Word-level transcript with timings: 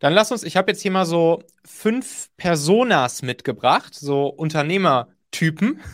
Dann 0.00 0.12
lass 0.12 0.32
uns, 0.32 0.42
ich 0.42 0.56
habe 0.56 0.70
jetzt 0.70 0.82
hier 0.82 0.90
mal 0.90 1.06
so 1.06 1.42
fünf 1.64 2.28
Personas 2.36 3.22
mitgebracht, 3.22 3.94
so 3.94 4.26
Unternehmertypen. 4.26 5.80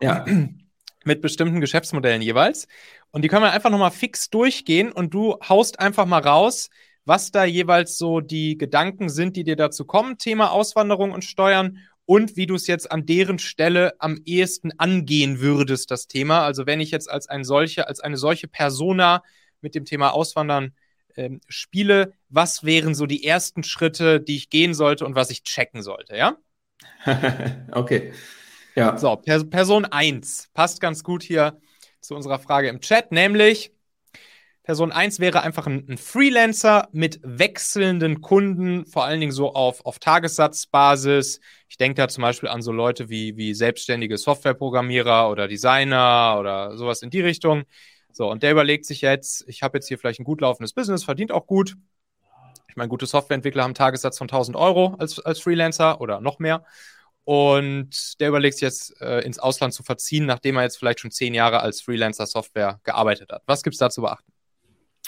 Ja. 0.00 0.24
Mit 1.06 1.20
bestimmten 1.22 1.60
Geschäftsmodellen 1.60 2.20
jeweils. 2.20 2.66
Und 3.10 3.22
die 3.22 3.28
können 3.28 3.42
wir 3.42 3.52
einfach 3.52 3.70
nochmal 3.70 3.90
fix 3.90 4.28
durchgehen 4.28 4.90
und 4.90 5.14
du 5.14 5.36
haust 5.48 5.78
einfach 5.78 6.04
mal 6.04 6.20
raus, 6.20 6.68
was 7.04 7.30
da 7.30 7.44
jeweils 7.44 7.96
so 7.96 8.20
die 8.20 8.58
Gedanken 8.58 9.08
sind, 9.08 9.36
die 9.36 9.44
dir 9.44 9.56
dazu 9.56 9.84
kommen, 9.84 10.18
Thema 10.18 10.50
Auswanderung 10.50 11.12
und 11.12 11.24
Steuern 11.24 11.78
und 12.06 12.36
wie 12.36 12.46
du 12.46 12.54
es 12.54 12.66
jetzt 12.66 12.90
an 12.90 13.06
deren 13.06 13.38
Stelle 13.38 13.94
am 13.98 14.18
ehesten 14.24 14.72
angehen 14.78 15.40
würdest, 15.40 15.90
das 15.90 16.06
Thema. 16.06 16.44
Also 16.44 16.66
wenn 16.66 16.80
ich 16.80 16.90
jetzt 16.90 17.10
als 17.10 17.28
ein 17.28 17.44
solche, 17.44 17.86
als 17.86 18.00
eine 18.00 18.16
solche 18.16 18.48
Persona 18.48 19.22
mit 19.60 19.74
dem 19.74 19.84
Thema 19.84 20.10
Auswandern 20.10 20.72
ähm, 21.16 21.40
spiele, 21.48 22.14
was 22.28 22.64
wären 22.64 22.94
so 22.94 23.06
die 23.06 23.24
ersten 23.24 23.62
Schritte, 23.62 24.20
die 24.20 24.36
ich 24.36 24.50
gehen 24.50 24.74
sollte 24.74 25.04
und 25.04 25.14
was 25.14 25.30
ich 25.30 25.42
checken 25.42 25.82
sollte, 25.82 26.16
ja? 26.16 26.36
okay. 27.72 28.12
Ja. 28.74 28.98
So, 28.98 29.14
per 29.16 29.44
Person 29.44 29.84
1 29.84 30.50
passt 30.52 30.80
ganz 30.80 31.04
gut 31.04 31.22
hier 31.22 31.60
zu 32.00 32.14
unserer 32.14 32.38
Frage 32.38 32.68
im 32.68 32.80
Chat, 32.80 33.12
nämlich 33.12 33.72
Person 34.64 34.92
1 34.92 35.20
wäre 35.20 35.42
einfach 35.42 35.66
ein, 35.66 35.86
ein, 35.90 35.98
Freelancer 35.98 36.88
mit 36.92 37.20
wechselnden 37.22 38.22
Kunden, 38.22 38.86
vor 38.86 39.04
allen 39.04 39.20
Dingen 39.20 39.30
so 39.30 39.52
auf, 39.52 39.84
auf 39.84 39.98
Tagessatzbasis. 39.98 41.40
Ich 41.68 41.76
denke 41.76 41.96
da 41.96 42.08
zum 42.08 42.22
Beispiel 42.22 42.48
an 42.48 42.62
so 42.62 42.72
Leute 42.72 43.10
wie, 43.10 43.36
wie 43.36 43.52
selbstständige 43.52 44.16
Softwareprogrammierer 44.16 45.28
oder 45.30 45.48
Designer 45.48 46.38
oder 46.40 46.78
sowas 46.78 47.02
in 47.02 47.10
die 47.10 47.20
Richtung. 47.20 47.64
So, 48.14 48.30
und 48.30 48.42
der 48.42 48.52
überlegt 48.52 48.86
sich 48.86 49.00
jetzt, 49.00 49.44
ich 49.48 49.62
habe 49.62 49.76
jetzt 49.78 49.88
hier 49.88 49.98
vielleicht 49.98 50.20
ein 50.20 50.24
gut 50.24 50.40
laufendes 50.40 50.72
Business, 50.72 51.02
verdient 51.02 51.32
auch 51.32 51.46
gut. 51.46 51.76
Ich 52.68 52.76
meine, 52.76 52.88
gute 52.88 53.06
Softwareentwickler 53.06 53.62
haben 53.62 53.70
einen 53.70 53.74
Tagessatz 53.74 54.18
von 54.18 54.26
1000 54.26 54.56
Euro 54.56 54.94
als, 54.98 55.18
als 55.18 55.40
Freelancer 55.40 56.00
oder 56.00 56.20
noch 56.20 56.38
mehr. 56.38 56.64
Und 57.24 58.20
der 58.20 58.28
überlegt 58.28 58.54
sich 58.54 58.62
jetzt, 58.62 59.00
äh, 59.00 59.20
ins 59.20 59.38
Ausland 59.38 59.74
zu 59.74 59.82
verziehen, 59.82 60.26
nachdem 60.26 60.56
er 60.56 60.62
jetzt 60.62 60.76
vielleicht 60.76 61.00
schon 61.00 61.10
zehn 61.10 61.34
Jahre 61.34 61.60
als 61.60 61.80
Freelancer-Software 61.80 62.80
gearbeitet 62.84 63.32
hat. 63.32 63.42
Was 63.46 63.62
gibt 63.62 63.74
es 63.74 63.78
da 63.78 63.90
zu 63.90 64.02
beachten? 64.02 64.32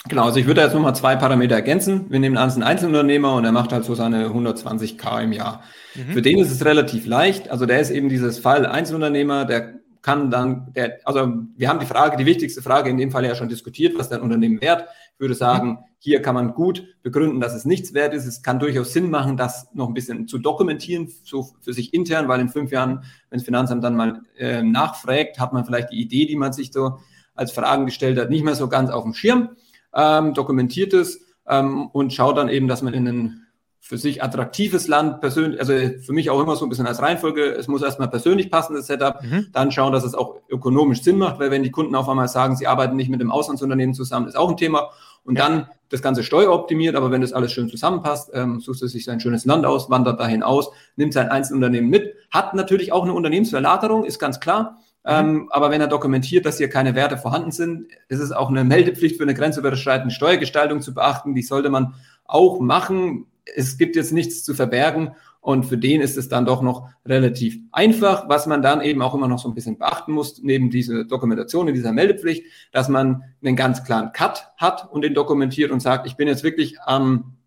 Genau, 0.07 0.25
also 0.25 0.39
ich 0.39 0.45
würde 0.45 0.61
jetzt 0.61 0.73
nochmal 0.73 0.95
zwei 0.95 1.15
Parameter 1.15 1.55
ergänzen. 1.55 2.09
Wir 2.09 2.19
nehmen 2.19 2.37
an, 2.37 2.47
es 2.47 2.55
ist 2.55 2.59
ein 2.59 2.63
Einzelunternehmer 2.63 3.35
und 3.35 3.45
er 3.45 3.51
macht 3.51 3.71
halt 3.71 3.85
so 3.85 3.95
seine 3.95 4.27
120k 4.27 5.23
im 5.23 5.31
Jahr. 5.31 5.63
Mhm. 5.95 6.13
Für 6.13 6.21
den 6.21 6.39
ist 6.39 6.51
es 6.51 6.65
relativ 6.65 7.05
leicht. 7.05 7.49
Also 7.49 7.65
der 7.65 7.79
ist 7.79 7.89
eben 7.89 8.09
dieses 8.09 8.39
Fall 8.39 8.65
Einzelunternehmer, 8.65 9.45
der 9.45 9.79
kann 10.01 10.31
dann, 10.31 10.71
der, 10.73 10.99
also 11.05 11.33
wir 11.55 11.69
haben 11.69 11.79
die 11.79 11.85
Frage, 11.85 12.17
die 12.17 12.25
wichtigste 12.25 12.61
Frage 12.61 12.89
in 12.89 12.97
dem 12.97 13.11
Fall 13.11 13.25
ja 13.25 13.35
schon 13.35 13.49
diskutiert, 13.49 13.97
was 13.97 14.09
dein 14.09 14.21
Unternehmen 14.21 14.61
wert. 14.61 14.87
Ich 15.13 15.19
würde 15.19 15.35
sagen, 15.35 15.79
hier 15.99 16.21
kann 16.21 16.35
man 16.35 16.53
gut 16.53 16.83
begründen, 17.01 17.39
dass 17.39 17.55
es 17.55 17.65
nichts 17.65 17.93
wert 17.93 18.13
ist. 18.13 18.25
Es 18.25 18.43
kann 18.43 18.59
durchaus 18.59 18.93
Sinn 18.93 19.09
machen, 19.09 19.37
das 19.37 19.67
noch 19.73 19.87
ein 19.87 19.93
bisschen 19.93 20.27
zu 20.27 20.37
dokumentieren, 20.37 21.11
so 21.23 21.49
für 21.61 21.73
sich 21.73 21.93
intern, 21.93 22.27
weil 22.27 22.39
in 22.39 22.49
fünf 22.49 22.71
Jahren, 22.71 23.03
wenn 23.29 23.39
das 23.39 23.43
Finanzamt 23.43 23.83
dann 23.83 23.95
mal 23.95 24.21
äh, 24.37 24.61
nachfragt, 24.61 25.39
hat 25.39 25.53
man 25.53 25.65
vielleicht 25.65 25.91
die 25.91 26.01
Idee, 26.01 26.25
die 26.25 26.35
man 26.35 26.53
sich 26.53 26.71
so 26.71 26.99
als 27.33 27.51
Fragen 27.51 27.85
gestellt 27.85 28.19
hat, 28.19 28.29
nicht 28.29 28.43
mehr 28.43 28.55
so 28.55 28.67
ganz 28.67 28.89
auf 28.89 29.03
dem 29.03 29.13
Schirm 29.13 29.49
ähm, 29.93 30.33
dokumentiert 30.33 30.93
es 30.93 31.21
ähm, 31.47 31.87
und 31.87 32.13
schaut 32.13 32.37
dann 32.37 32.49
eben, 32.49 32.67
dass 32.67 32.81
man 32.81 32.93
in 32.93 33.07
ein 33.07 33.46
für 33.87 33.97
sich 33.97 34.21
attraktives 34.21 34.89
Land 34.89 35.21
persönlich, 35.21 35.61
also 35.61 35.73
für 36.01 36.11
mich 36.11 36.29
auch 36.29 36.41
immer 36.41 36.57
so 36.57 36.65
ein 36.65 36.69
bisschen 36.69 36.87
als 36.87 37.01
Reihenfolge, 37.01 37.53
es 37.53 37.69
muss 37.69 37.81
erstmal 37.81 38.09
persönlich 38.09 38.51
passen, 38.51 38.75
das 38.75 38.87
Setup, 38.87 39.23
mhm. 39.23 39.47
dann 39.53 39.71
schauen, 39.71 39.93
dass 39.93 40.03
es 40.03 40.13
auch 40.13 40.41
ökonomisch 40.49 41.03
Sinn 41.03 41.17
macht, 41.17 41.39
weil 41.39 41.51
wenn 41.51 41.63
die 41.63 41.71
Kunden 41.71 41.95
auf 41.95 42.09
einmal 42.09 42.27
sagen, 42.27 42.57
sie 42.57 42.67
arbeiten 42.67 42.97
nicht 42.97 43.09
mit 43.09 43.21
dem 43.21 43.31
Auslandsunternehmen 43.31 43.95
zusammen, 43.95 44.27
ist 44.27 44.35
auch 44.35 44.49
ein 44.49 44.57
Thema. 44.57 44.89
Und 45.23 45.37
ja. 45.37 45.47
dann 45.47 45.67
das 45.87 46.01
Ganze 46.01 46.23
steueroptimiert, 46.23 46.97
aber 46.97 47.11
wenn 47.11 47.21
das 47.21 47.31
alles 47.31 47.53
schön 47.53 47.69
zusammenpasst, 47.69 48.31
ähm, 48.33 48.59
sucht 48.59 48.81
er 48.81 48.89
sich 48.89 49.05
sein 49.05 49.21
schönes 49.21 49.45
Land 49.45 49.65
aus, 49.65 49.89
wandert 49.89 50.19
dahin 50.19 50.43
aus, 50.43 50.69
nimmt 50.97 51.13
sein 51.13 51.29
Einzelunternehmen 51.29 51.89
mit, 51.89 52.13
hat 52.29 52.55
natürlich 52.55 52.91
auch 52.91 53.03
eine 53.03 53.13
Unternehmensverlagerung, 53.13 54.03
ist 54.03 54.19
ganz 54.19 54.41
klar. 54.41 54.79
Mhm. 55.05 55.11
Ähm, 55.13 55.47
aber 55.51 55.71
wenn 55.71 55.79
er 55.79 55.87
dokumentiert, 55.87 56.45
dass 56.45 56.57
hier 56.57 56.69
keine 56.69 56.93
Werte 56.93 57.17
vorhanden 57.17 57.51
sind, 57.51 57.87
ist 58.09 58.19
es 58.19 58.33
auch 58.33 58.49
eine 58.49 58.65
Meldepflicht 58.65 59.15
für 59.15 59.23
eine 59.23 59.33
grenzüberschreitende 59.33 60.13
Steuergestaltung 60.13 60.81
zu 60.81 60.93
beachten. 60.93 61.35
Die 61.35 61.41
sollte 61.41 61.69
man 61.69 61.93
auch 62.25 62.59
machen. 62.59 63.27
Es 63.55 63.77
gibt 63.77 63.95
jetzt 63.95 64.11
nichts 64.11 64.43
zu 64.43 64.53
verbergen. 64.53 65.11
Und 65.39 65.65
für 65.65 65.77
den 65.77 66.01
ist 66.01 66.17
es 66.17 66.27
dann 66.27 66.45
doch 66.45 66.61
noch 66.61 66.89
relativ 67.05 67.57
einfach, 67.71 68.27
was 68.27 68.47
man 68.47 68.61
dann 68.61 68.81
eben 68.81 69.01
auch 69.01 69.13
immer 69.13 69.29
noch 69.29 69.39
so 69.39 69.47
ein 69.47 69.53
bisschen 69.53 69.77
beachten 69.77 70.11
muss, 70.11 70.41
neben 70.43 70.69
dieser 70.69 71.05
Dokumentation, 71.05 71.69
in 71.69 71.73
dieser 71.73 71.93
Meldepflicht, 71.93 72.43
dass 72.73 72.89
man 72.89 73.23
einen 73.41 73.55
ganz 73.55 73.85
klaren 73.85 74.11
Cut 74.11 74.51
hat 74.57 74.91
und 74.91 75.03
den 75.03 75.13
dokumentiert 75.13 75.71
und 75.71 75.79
sagt, 75.79 76.05
ich 76.05 76.17
bin 76.17 76.27
jetzt 76.27 76.43
wirklich 76.43 76.81
am 76.81 77.37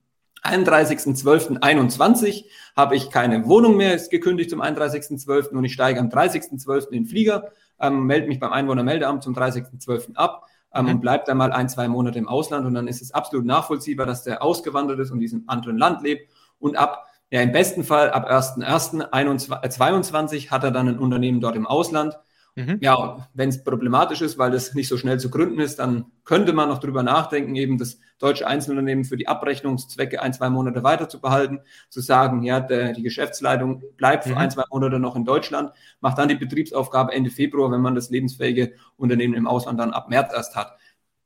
31.12.21 0.43 2.47
habe 2.75 2.97
ich 2.97 3.11
keine 3.11 3.47
Wohnung 3.47 3.77
mehr, 3.77 3.95
ist 3.95 4.11
gekündigt 4.11 4.49
zum 4.49 4.63
31.12. 4.63 5.49
und 5.49 5.65
ich 5.65 5.75
steige 5.75 6.01
am 6.01 6.09
30.12. 6.09 6.87
in 6.87 6.93
den 6.93 7.07
Flieger, 7.07 7.51
ähm, 7.79 8.07
melde 8.07 8.29
mich 8.29 8.41
beim 8.41 8.53
Einwohnermeldeamt 8.53 9.23
zum 9.23 9.35
30.12. 9.35 10.15
ab 10.15 10.47
ähm, 10.75 10.85
mhm. 10.85 10.91
und 10.93 11.01
bleibe 11.01 11.25
dann 11.27 11.39
mal 11.39 11.53
ein, 11.53 11.69
zwei 11.69 11.89
Monate 11.89 12.19
im 12.19 12.29
Ausland 12.29 12.67
und 12.67 12.75
dann 12.75 12.89
ist 12.89 13.03
es 13.03 13.13
absolut 13.13 13.47
nachvollziehbar, 13.47 14.07
dass 14.07 14.23
der 14.23 14.43
ausgewandert 14.43 15.01
ist 15.01 15.11
und 15.11 15.19
in 15.19 15.23
diesem 15.23 15.45
anderen 15.47 15.79
Land 15.79 16.03
lebt 16.03 16.31
und 16.59 16.77
ab, 16.77 17.07
ja 17.31 17.41
im 17.41 17.53
besten 17.53 17.85
Fall 17.85 18.11
ab 18.11 18.31
1.1.22 18.31 20.51
hat 20.51 20.65
er 20.65 20.71
dann 20.71 20.89
ein 20.89 20.99
Unternehmen 20.99 21.41
dort 21.41 21.57
im 21.57 21.67
Ausland 21.67 22.19
Mhm. 22.57 22.79
Ja, 22.81 23.29
wenn 23.33 23.49
es 23.49 23.63
problematisch 23.63 24.21
ist, 24.21 24.39
weil 24.39 24.51
das 24.51 24.75
nicht 24.75 24.89
so 24.89 24.97
schnell 24.97 25.21
zu 25.21 25.31
gründen 25.31 25.61
ist, 25.61 25.79
dann 25.79 26.07
könnte 26.25 26.53
man 26.53 26.69
noch 26.69 26.79
drüber 26.79 27.03
nachdenken, 27.03 27.55
eben 27.55 27.79
das 27.79 27.99
deutsche 28.19 28.47
Einzelunternehmen 28.47 29.05
für 29.05 29.17
die 29.17 29.29
Abrechnungszwecke 29.29 30.21
ein, 30.21 30.33
zwei 30.33 30.51
Monate 30.51 30.83
weiter 30.83 31.09
zu 31.09 31.21
behalten, 31.21 31.61
zu 31.89 32.01
sagen, 32.01 32.43
ja, 32.43 32.61
der, 32.61 32.93
die 32.93 33.03
Geschäftsleitung 33.03 33.83
bleibt 33.97 34.25
für 34.25 34.31
mhm. 34.31 34.39
ein, 34.39 34.51
zwei 34.51 34.65
Monate 34.71 34.99
noch 34.99 35.17
in 35.17 35.25
Deutschland, 35.25 35.73
macht 36.01 36.19
dann 36.19 36.29
die 36.29 36.35
Betriebsaufgabe 36.35 37.13
Ende 37.13 37.31
Februar, 37.31 37.71
wenn 37.71 37.81
man 37.81 37.95
das 37.95 38.11
lebensfähige 38.11 38.73
Unternehmen 38.97 39.35
im 39.35 39.47
Ausland 39.47 39.79
dann 39.79 39.93
ab 39.93 40.09
März 40.11 40.33
erst 40.35 40.57
hat. 40.57 40.77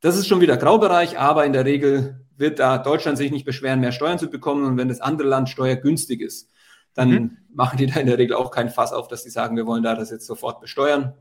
Das 0.01 0.17
ist 0.17 0.27
schon 0.27 0.41
wieder 0.41 0.57
Graubereich, 0.57 1.17
aber 1.17 1.45
in 1.45 1.53
der 1.53 1.65
Regel 1.65 2.25
wird 2.37 2.59
da 2.59 2.77
Deutschland 2.77 3.17
sich 3.17 3.31
nicht 3.31 3.45
beschweren, 3.45 3.79
mehr 3.79 3.91
Steuern 3.91 4.19
zu 4.19 4.29
bekommen. 4.29 4.65
Und 4.65 4.77
wenn 4.77 4.89
das 4.89 5.01
andere 5.01 5.27
Land 5.27 5.49
steuergünstig 5.49 6.21
ist, 6.21 6.51
dann 6.95 7.09
mhm. 7.09 7.37
machen 7.53 7.77
die 7.77 7.85
da 7.85 7.99
in 7.99 8.07
der 8.07 8.17
Regel 8.17 8.35
auch 8.35 8.49
keinen 8.49 8.69
Fass 8.69 8.91
auf, 8.91 9.07
dass 9.07 9.23
sie 9.23 9.29
sagen, 9.29 9.55
wir 9.55 9.67
wollen 9.67 9.83
da 9.83 9.95
das 9.95 10.09
jetzt 10.09 10.25
sofort 10.25 10.59
besteuern. 10.59 11.13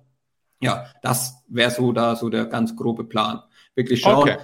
Ja, 0.61 0.87
das 1.03 1.45
wäre 1.49 1.71
so 1.71 1.93
da 1.93 2.17
so 2.17 2.31
der 2.31 2.47
ganz 2.47 2.75
grobe 2.75 3.05
Plan. 3.05 3.43
Wirklich 3.75 4.01
schauen, 4.01 4.31
okay. 4.31 4.39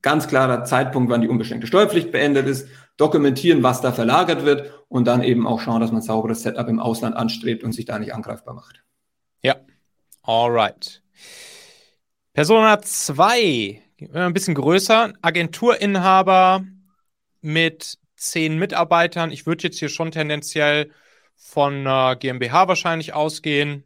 ganz 0.00 0.28
klarer 0.28 0.64
Zeitpunkt, 0.64 1.10
wann 1.10 1.20
die 1.20 1.28
unbeschränkte 1.28 1.66
Steuerpflicht 1.66 2.12
beendet 2.12 2.46
ist, 2.46 2.68
dokumentieren, 2.96 3.62
was 3.62 3.80
da 3.80 3.92
verlagert 3.92 4.44
wird 4.44 4.72
und 4.88 5.06
dann 5.06 5.22
eben 5.22 5.46
auch 5.46 5.60
schauen, 5.60 5.80
dass 5.80 5.92
man 5.92 6.00
sauberes 6.00 6.42
Setup 6.42 6.68
im 6.68 6.80
Ausland 6.80 7.16
anstrebt 7.16 7.62
und 7.64 7.72
sich 7.72 7.84
da 7.84 7.98
nicht 7.98 8.14
angreifbar 8.14 8.54
macht. 8.54 8.82
Ja, 9.42 9.56
alright. 10.22 11.02
Persona 12.32 12.80
2, 12.80 13.82
ein 14.12 14.32
bisschen 14.32 14.54
größer, 14.54 15.12
Agenturinhaber 15.20 16.64
mit 17.40 17.98
zehn 18.30 18.58
Mitarbeitern. 18.58 19.30
Ich 19.30 19.46
würde 19.46 19.64
jetzt 19.64 19.78
hier 19.78 19.88
schon 19.88 20.10
tendenziell 20.10 20.90
von 21.36 21.74
einer 21.86 22.16
GmbH 22.16 22.68
wahrscheinlich 22.68 23.12
ausgehen. 23.12 23.84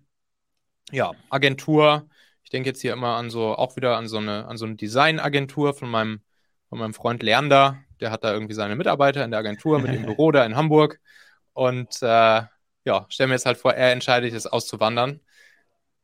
Ja, 0.90 1.12
Agentur. 1.28 2.08
Ich 2.42 2.50
denke 2.50 2.68
jetzt 2.68 2.80
hier 2.80 2.92
immer 2.92 3.16
an 3.16 3.30
so, 3.30 3.54
auch 3.54 3.76
wieder 3.76 3.96
an 3.96 4.08
so 4.08 4.18
eine, 4.18 4.46
an 4.46 4.56
so 4.56 4.66
eine 4.66 4.76
Designagentur 4.76 5.74
von 5.74 5.90
meinem, 5.90 6.20
von 6.68 6.78
meinem 6.78 6.94
Freund 6.94 7.22
Leander. 7.22 7.78
Der 8.00 8.10
hat 8.10 8.24
da 8.24 8.32
irgendwie 8.32 8.54
seine 8.54 8.76
Mitarbeiter 8.76 9.24
in 9.24 9.30
der 9.30 9.40
Agentur 9.40 9.78
mit 9.78 9.92
dem 9.92 10.02
Büro 10.06 10.32
da 10.32 10.44
in 10.44 10.56
Hamburg. 10.56 11.00
Und 11.52 12.02
äh, 12.02 12.42
ja, 12.84 13.06
stell 13.08 13.26
mir 13.26 13.34
jetzt 13.34 13.46
halt 13.46 13.58
vor, 13.58 13.74
er 13.74 13.92
entscheidet 13.92 14.32
jetzt 14.32 14.52
auszuwandern. 14.52 15.20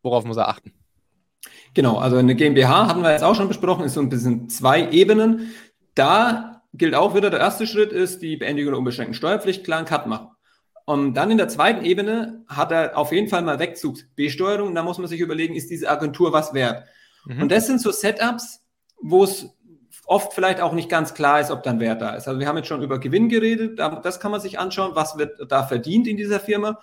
Worauf 0.03 0.25
muss 0.25 0.37
er 0.37 0.49
achten? 0.49 0.73
Genau, 1.75 1.99
also 1.99 2.17
eine 2.17 2.35
GmbH 2.35 2.89
hatten 2.89 3.03
wir 3.03 3.13
jetzt 3.13 3.25
auch 3.25 3.35
schon 3.35 3.49
besprochen, 3.49 3.85
ist 3.85 3.95
so 3.95 4.01
ein 4.01 4.09
bisschen 4.09 4.49
zwei 4.49 4.91
Ebenen. 4.91 5.53
Da 5.95 6.56
gilt 6.79 6.95
auch 6.95 7.15
wieder, 7.15 7.31
der 7.31 7.41
erste 7.41 7.67
Schritt 7.67 7.93
ist 7.93 8.23
die 8.23 8.37
Beendigung 8.37 8.73
der 8.73 8.79
unbeschränkten 8.79 9.15
Steuerpflicht, 9.15 9.65
klaren 9.65 9.85
Cut 9.85 10.07
machen. 10.07 10.29
Und 10.85 11.15
dann 11.15 11.31
in 11.33 11.39
der 11.39 11.49
zweiten 11.49 11.85
Ebene 11.85 12.45
hat 12.47 12.71
er 12.71 12.97
auf 12.97 13.11
jeden 13.11 13.29
Fall 13.29 13.43
mal 13.43 13.59
Wegzugsbesteuerung. 13.59 14.75
Da 14.75 14.85
muss 14.85 14.99
man 14.99 15.09
sich 15.09 15.21
überlegen, 15.21 15.57
ist 15.57 15.69
diese 15.69 15.91
Agentur 15.91 16.33
was 16.33 16.55
wert? 16.55 16.85
Mhm. 17.25 17.43
Und 17.43 17.53
das 17.53 17.67
sind 17.67 17.81
so 17.81 17.91
Setups, 17.91 18.63
wo 19.03 19.25
es 19.25 19.53
oft 20.07 20.33
vielleicht 20.33 20.61
auch 20.61 20.73
nicht 20.73 20.89
ganz 20.89 21.15
klar 21.15 21.41
ist, 21.41 21.51
ob 21.51 21.65
dann 21.65 21.81
Wert 21.81 22.01
da 22.01 22.15
ist. 22.15 22.29
Also 22.29 22.39
wir 22.39 22.47
haben 22.47 22.57
jetzt 22.57 22.69
schon 22.69 22.83
über 22.83 23.01
Gewinn 23.01 23.29
geredet, 23.29 23.79
das 23.79 24.21
kann 24.21 24.31
man 24.31 24.41
sich 24.41 24.59
anschauen, 24.59 24.93
was 24.95 25.19
wird 25.19 25.51
da 25.51 25.65
verdient 25.65 26.07
in 26.07 26.17
dieser 26.17 26.39
Firma. 26.39 26.79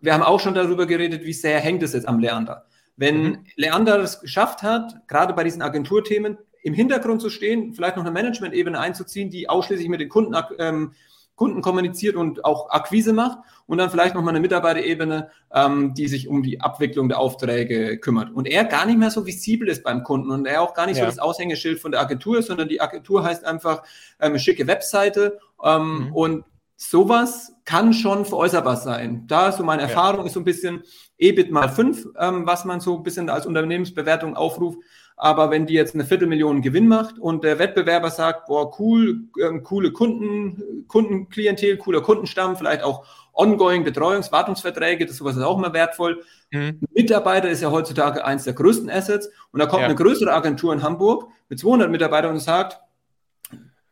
Wir 0.00 0.14
haben 0.14 0.22
auch 0.22 0.38
schon 0.38 0.54
darüber 0.54 0.86
geredet, 0.86 1.24
wie 1.24 1.32
sehr 1.32 1.58
hängt 1.58 1.82
es 1.82 1.92
jetzt 1.92 2.06
am 2.06 2.20
Leander. 2.20 2.66
Wenn 2.96 3.22
mhm. 3.22 3.46
Leander 3.56 3.98
es 3.98 4.20
geschafft 4.20 4.62
hat, 4.62 5.08
gerade 5.08 5.34
bei 5.34 5.42
diesen 5.42 5.62
Agenturthemen, 5.62 6.38
im 6.62 6.74
Hintergrund 6.74 7.20
zu 7.20 7.30
stehen, 7.30 7.74
vielleicht 7.74 7.96
noch 7.96 8.04
eine 8.04 8.12
Management-Ebene 8.12 8.78
einzuziehen, 8.78 9.30
die 9.30 9.48
ausschließlich 9.48 9.88
mit 9.88 10.00
den 10.00 10.08
Kunden, 10.08 10.36
ähm, 10.58 10.92
Kunden 11.38 11.62
kommuniziert 11.62 12.16
und 12.16 12.44
auch 12.44 12.68
Akquise 12.70 13.12
macht 13.12 13.38
und 13.66 13.78
dann 13.78 13.90
vielleicht 13.90 14.16
noch 14.16 14.22
mal 14.22 14.30
eine 14.30 14.40
Mitarbeiterebene, 14.40 15.30
ähm, 15.54 15.94
die 15.94 16.08
sich 16.08 16.26
um 16.26 16.42
die 16.42 16.60
Abwicklung 16.60 17.08
der 17.08 17.20
Aufträge 17.20 17.98
kümmert. 17.98 18.32
Und 18.34 18.48
er 18.48 18.64
gar 18.64 18.86
nicht 18.86 18.98
mehr 18.98 19.10
so 19.10 19.24
visibel 19.24 19.68
ist 19.68 19.84
beim 19.84 20.02
Kunden 20.02 20.32
und 20.32 20.46
er 20.46 20.62
auch 20.62 20.74
gar 20.74 20.86
nicht 20.86 20.98
ja. 20.98 21.04
so 21.04 21.10
das 21.10 21.20
Aushängeschild 21.20 21.78
von 21.78 21.92
der 21.92 22.00
Agentur 22.00 22.38
ist, 22.38 22.48
sondern 22.48 22.68
die 22.68 22.80
Agentur 22.80 23.22
heißt 23.22 23.44
einfach 23.44 23.84
ähm, 24.20 24.36
schicke 24.38 24.66
Webseite 24.66 25.38
Ähm, 25.62 26.06
mhm. 26.06 26.12
Und 26.12 26.44
sowas 26.76 27.52
kann 27.64 27.92
schon 27.92 28.24
veräußerbar 28.24 28.76
sein. 28.76 29.24
Da 29.26 29.52
so 29.52 29.64
meine 29.64 29.82
Erfahrung 29.82 30.20
ja. 30.20 30.26
ist 30.26 30.34
so 30.34 30.40
ein 30.40 30.44
bisschen 30.44 30.84
EBIT 31.18 31.50
mal 31.50 31.68
5, 31.68 32.08
ähm, 32.18 32.46
was 32.46 32.64
man 32.64 32.80
so 32.80 32.96
ein 32.96 33.02
bisschen 33.02 33.28
als 33.30 33.46
Unternehmensbewertung 33.46 34.36
aufruft. 34.36 34.78
Aber 35.20 35.50
wenn 35.50 35.66
die 35.66 35.74
jetzt 35.74 35.94
eine 35.94 36.04
Viertelmillion 36.04 36.62
Gewinn 36.62 36.86
macht 36.86 37.18
und 37.18 37.42
der 37.42 37.58
Wettbewerber 37.58 38.08
sagt, 38.10 38.46
boah, 38.46 38.72
cool, 38.78 39.24
ähm, 39.42 39.64
coole 39.64 39.90
Kunden, 39.90 40.84
Kundenklientel, 40.86 41.76
cooler 41.76 42.02
Kundenstamm, 42.02 42.56
vielleicht 42.56 42.84
auch 42.84 43.04
ongoing 43.32 43.84
Betreuungs-, 43.84 44.30
Wartungsverträge, 44.30 45.06
das 45.06 45.16
sowas 45.16 45.36
ist 45.36 45.42
auch 45.42 45.58
immer 45.58 45.72
wertvoll. 45.72 46.22
Mhm. 46.52 46.80
Mitarbeiter 46.94 47.50
ist 47.50 47.62
ja 47.62 47.72
heutzutage 47.72 48.24
eins 48.24 48.44
der 48.44 48.52
größten 48.52 48.88
Assets. 48.88 49.28
Und 49.50 49.58
da 49.58 49.66
kommt 49.66 49.82
ja. 49.82 49.86
eine 49.86 49.96
größere 49.96 50.32
Agentur 50.32 50.72
in 50.72 50.84
Hamburg 50.84 51.28
mit 51.48 51.58
200 51.58 51.90
Mitarbeitern 51.90 52.32
und 52.32 52.40
sagt, 52.40 52.80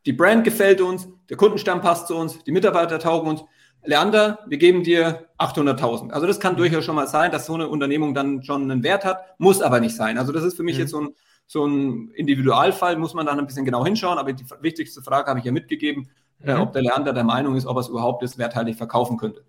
die 0.07 0.13
Brand 0.13 0.45
gefällt 0.45 0.81
uns, 0.81 1.09
der 1.29 1.37
Kundenstamm 1.37 1.81
passt 1.81 2.07
zu 2.07 2.17
uns, 2.17 2.45
die 2.45 2.53
Mitarbeiter 2.53 3.01
taugen 3.01 3.29
uns. 3.31 3.45
Leander, 3.87 4.41
wir 4.47 4.59
geben 4.59 4.83
dir 4.83 5.27
800.000. 5.39 6.11
Also 6.11 6.27
das 6.27 6.41
kann 6.41 6.55
mhm. 6.55 6.59
durchaus 6.59 6.85
schon 6.85 6.97
mal 6.97 7.07
sein, 7.07 7.31
dass 7.31 7.47
so 7.47 7.55
eine 7.55 7.69
Unternehmung 7.69 8.15
dann 8.15 8.43
schon 8.43 8.71
einen 8.71 8.83
Wert 8.83 9.05
hat, 9.05 9.21
muss 9.39 9.63
aber 9.63 9.81
nicht 9.81 9.97
sein. 9.97 10.19
Also 10.19 10.33
das 10.33 10.45
ist 10.45 10.57
für 10.57 10.63
mich 10.63 10.77
mhm. 10.77 10.81
jetzt 10.81 10.91
so 10.91 11.01
ein, 11.01 11.09
so 11.47 11.65
ein 11.67 12.11
Individualfall, 12.15 12.97
muss 12.97 13.15
man 13.15 13.27
dann 13.27 13.39
ein 13.39 13.47
bisschen 13.47 13.65
genau 13.65 13.85
hinschauen. 13.85 14.19
Aber 14.19 14.33
die 14.33 14.45
wichtigste 14.61 15.03
Frage 15.03 15.29
habe 15.29 15.39
ich 15.39 15.45
ja 15.45 15.53
mitgegeben, 15.53 16.11
äh, 16.43 16.53
mhm. 16.53 16.59
äh, 16.59 16.63
ob 16.63 16.73
der 16.73 16.83
Leander 16.83 17.13
der 17.13 17.25
Meinung 17.25 17.57
ist, 17.57 17.67
ob 17.67 17.77
er 17.77 17.81
es 17.81 17.89
überhaupt 17.89 18.23
ist, 18.23 18.39
werthaltig 18.39 18.77
verkaufen 18.77 19.17
könnte. 19.17 19.45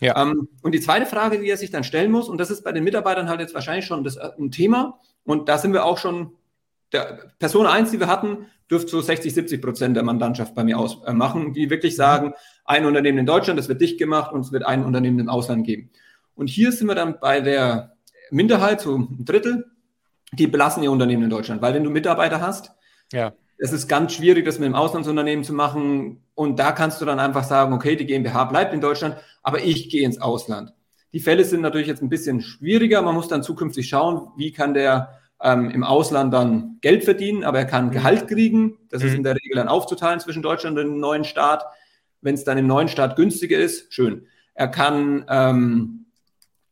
Ja. 0.00 0.20
Ähm, 0.20 0.48
und 0.62 0.72
die 0.72 0.80
zweite 0.80 1.06
Frage, 1.06 1.38
die 1.38 1.48
er 1.48 1.56
sich 1.56 1.70
dann 1.70 1.84
stellen 1.84 2.10
muss, 2.10 2.28
und 2.28 2.38
das 2.38 2.50
ist 2.50 2.64
bei 2.64 2.72
den 2.72 2.82
Mitarbeitern 2.82 3.28
halt 3.28 3.40
jetzt 3.40 3.54
wahrscheinlich 3.54 3.86
schon 3.86 4.02
das, 4.02 4.16
äh, 4.16 4.30
ein 4.38 4.50
Thema, 4.50 4.98
und 5.24 5.48
da 5.48 5.58
sind 5.58 5.72
wir 5.72 5.84
auch 5.84 5.98
schon, 5.98 6.32
der 6.92 7.30
Person 7.38 7.66
1, 7.66 7.92
die 7.92 8.00
wir 8.00 8.08
hatten, 8.08 8.46
dürfte 8.68 8.90
so 8.90 9.00
60, 9.00 9.32
70 9.32 9.62
Prozent 9.62 9.96
der 9.96 10.02
Mandantschaft 10.02 10.54
bei 10.54 10.64
mir 10.64 10.78
ausmachen, 10.78 11.50
äh, 11.50 11.52
die 11.52 11.70
wirklich 11.70 11.94
sagen, 11.94 12.34
ein 12.64 12.84
Unternehmen 12.86 13.18
in 13.18 13.26
Deutschland, 13.26 13.58
das 13.58 13.68
wird 13.68 13.80
dicht 13.80 13.98
gemacht 13.98 14.32
und 14.32 14.40
es 14.40 14.52
wird 14.52 14.64
ein 14.64 14.84
Unternehmen 14.84 15.18
im 15.18 15.28
Ausland 15.28 15.66
geben. 15.66 15.90
Und 16.34 16.48
hier 16.48 16.72
sind 16.72 16.86
wir 16.86 16.94
dann 16.94 17.18
bei 17.20 17.40
der 17.40 17.96
Minderheit, 18.30 18.80
so 18.80 18.96
ein 18.96 19.24
Drittel, 19.24 19.66
die 20.32 20.46
belassen 20.46 20.82
ihr 20.82 20.90
Unternehmen 20.90 21.24
in 21.24 21.30
Deutschland, 21.30 21.60
weil 21.60 21.74
wenn 21.74 21.84
du 21.84 21.90
Mitarbeiter 21.90 22.40
hast, 22.40 22.72
ja. 23.12 23.32
es 23.58 23.72
ist 23.72 23.88
ganz 23.88 24.14
schwierig, 24.14 24.46
das 24.46 24.58
mit 24.58 24.66
einem 24.66 24.74
Auslandsunternehmen 24.74 25.44
zu 25.44 25.52
machen 25.52 26.22
und 26.34 26.58
da 26.58 26.72
kannst 26.72 27.00
du 27.00 27.04
dann 27.04 27.20
einfach 27.20 27.44
sagen, 27.44 27.74
okay, 27.74 27.96
die 27.96 28.06
GmbH 28.06 28.44
bleibt 28.44 28.72
in 28.72 28.80
Deutschland, 28.80 29.16
aber 29.42 29.62
ich 29.62 29.90
gehe 29.90 30.04
ins 30.04 30.20
Ausland. 30.20 30.72
Die 31.12 31.20
Fälle 31.20 31.44
sind 31.44 31.60
natürlich 31.60 31.88
jetzt 31.88 32.02
ein 32.02 32.08
bisschen 32.08 32.40
schwieriger, 32.40 33.02
man 33.02 33.14
muss 33.14 33.28
dann 33.28 33.42
zukünftig 33.42 33.88
schauen, 33.88 34.28
wie 34.36 34.52
kann 34.52 34.72
der 34.72 35.18
ähm, 35.42 35.70
im 35.70 35.84
Ausland 35.84 36.32
dann 36.32 36.78
Geld 36.80 37.04
verdienen, 37.04 37.44
aber 37.44 37.58
er 37.58 37.64
kann 37.66 37.86
mhm. 37.86 37.90
Gehalt 37.90 38.28
kriegen. 38.28 38.78
Das 38.90 39.02
mhm. 39.02 39.08
ist 39.08 39.14
in 39.14 39.22
der 39.24 39.34
Regel 39.34 39.56
dann 39.56 39.68
aufzuteilen 39.68 40.20
zwischen 40.20 40.42
Deutschland 40.42 40.78
und 40.78 40.84
dem 40.84 41.00
neuen 41.00 41.24
Staat. 41.24 41.64
Wenn 42.22 42.34
es 42.34 42.44
dann 42.44 42.56
im 42.56 42.66
neuen 42.66 42.88
Staat 42.88 43.16
günstiger 43.16 43.58
ist, 43.58 43.92
schön. 43.92 44.26
Er 44.54 44.68
kann 44.68 45.26
ähm, 45.28 46.06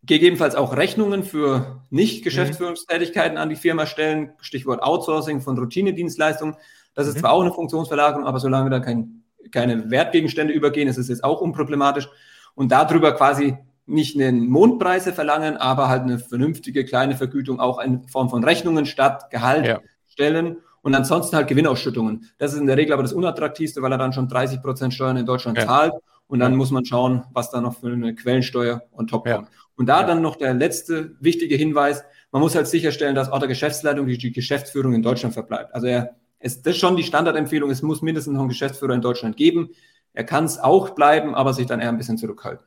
gegebenenfalls 0.05 0.55
auch 0.55 0.77
Rechnungen 0.77 1.25
für 1.25 1.83
Nicht-Geschäftsführungstätigkeiten 1.91 3.37
an 3.37 3.49
die 3.49 3.57
Firma 3.57 3.87
stellen. 3.87 4.33
Stichwort 4.41 4.83
Outsourcing 4.83 5.41
von 5.41 5.59
Routinedienstleistungen. 5.59 6.57
Das 6.95 7.07
ist 7.07 7.17
mhm. 7.17 7.21
zwar 7.21 7.33
auch 7.33 7.43
eine 7.43 7.53
Funktionsverlagerung, 7.53 8.27
aber 8.27 8.41
solange 8.41 8.71
da 8.71 8.81
kein, 8.81 9.25
keine 9.51 9.91
Wertgegenstände 9.91 10.53
übergehen, 10.53 10.89
ist 10.89 10.99
es 10.99 11.09
jetzt 11.09 11.25
auch 11.25 11.41
unproblematisch. 11.41 12.09
Und 12.55 12.73
darüber 12.73 13.13
quasi 13.15 13.57
nicht 13.87 14.17
einen 14.17 14.49
Mondpreise 14.49 15.13
verlangen, 15.13 15.57
aber 15.57 15.89
halt 15.89 16.03
eine 16.03 16.19
vernünftige 16.19 16.85
kleine 16.85 17.17
Vergütung 17.17 17.61
auch 17.61 17.81
in 17.81 18.07
Form 18.09 18.31
von 18.31 18.45
Rechnungen 18.45 18.87
statt 18.87 19.31
Gehalt 19.31 19.67
ja. 19.67 19.81
stellen 20.07 20.59
und 20.83 20.95
ansonsten 20.95 21.37
halt 21.37 21.49
Gewinnausschüttungen. 21.49 22.27
Das 22.39 22.53
ist 22.53 22.61
in 22.61 22.67
der 22.67 22.77
Regel 22.77 22.93
aber 22.93 23.03
das 23.03 23.13
Unattraktivste, 23.13 23.83
weil 23.83 23.93
er 23.93 23.99
dann 23.99 24.13
schon 24.13 24.29
30 24.29 24.63
Prozent 24.63 24.95
Steuern 24.95 25.17
in 25.17 25.27
Deutschland 25.27 25.59
ja. 25.59 25.67
zahlt 25.67 25.93
und 26.27 26.39
dann 26.39 26.57
muss 26.57 26.71
man 26.71 26.85
schauen, 26.85 27.25
was 27.33 27.51
da 27.51 27.61
noch 27.61 27.79
für 27.79 27.93
eine 27.93 28.15
Quellensteuer 28.15 28.83
on 28.93 29.07
top 29.07 29.25
kommt. 29.25 29.49
Ja. 29.49 29.55
Und 29.77 29.87
da 29.87 30.05
dann 30.05 30.23
noch 30.23 30.37
der 30.37 30.55
letzte 30.55 31.17
wichtige 31.21 31.57
Hinweis, 31.57 32.05
man 32.33 32.43
muss 32.43 32.55
halt 32.55 32.69
sicherstellen, 32.69 33.15
dass 33.15 33.31
auch 33.31 33.39
der 33.39 33.49
Geschäftsleitung 33.49 34.07
die, 34.07 34.19
die 34.19 34.31
Geschäftsführung 34.31 34.95
in 34.95 35.03
Deutschland 35.03 35.35
verbleibt. 35.35 35.75
Also 35.75 35.87
er, 35.87 36.17
ist 36.39 36.67
das 36.67 36.75
ist 36.75 36.81
schon 36.81 36.97
die 36.97 37.03
Standardempfehlung, 37.03 37.71
es 37.71 37.83
muss 37.83 38.03
mindestens 38.03 38.35
noch 38.35 38.41
einen 38.41 38.49
Geschäftsführer 38.49 38.95
in 38.95 39.01
Deutschland 39.01 39.37
geben. 39.37 39.71
Er 40.13 40.25
kann 40.25 40.45
es 40.45 40.59
auch 40.59 40.91
bleiben, 40.91 41.35
aber 41.35 41.53
sich 41.53 41.67
dann 41.67 41.81
eher 41.81 41.89
ein 41.89 41.99
bisschen 41.99 42.19
zurückhalten. 42.19 42.65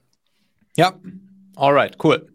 Ja, 0.76 0.94
alright, 1.56 1.98
cool. 2.04 2.28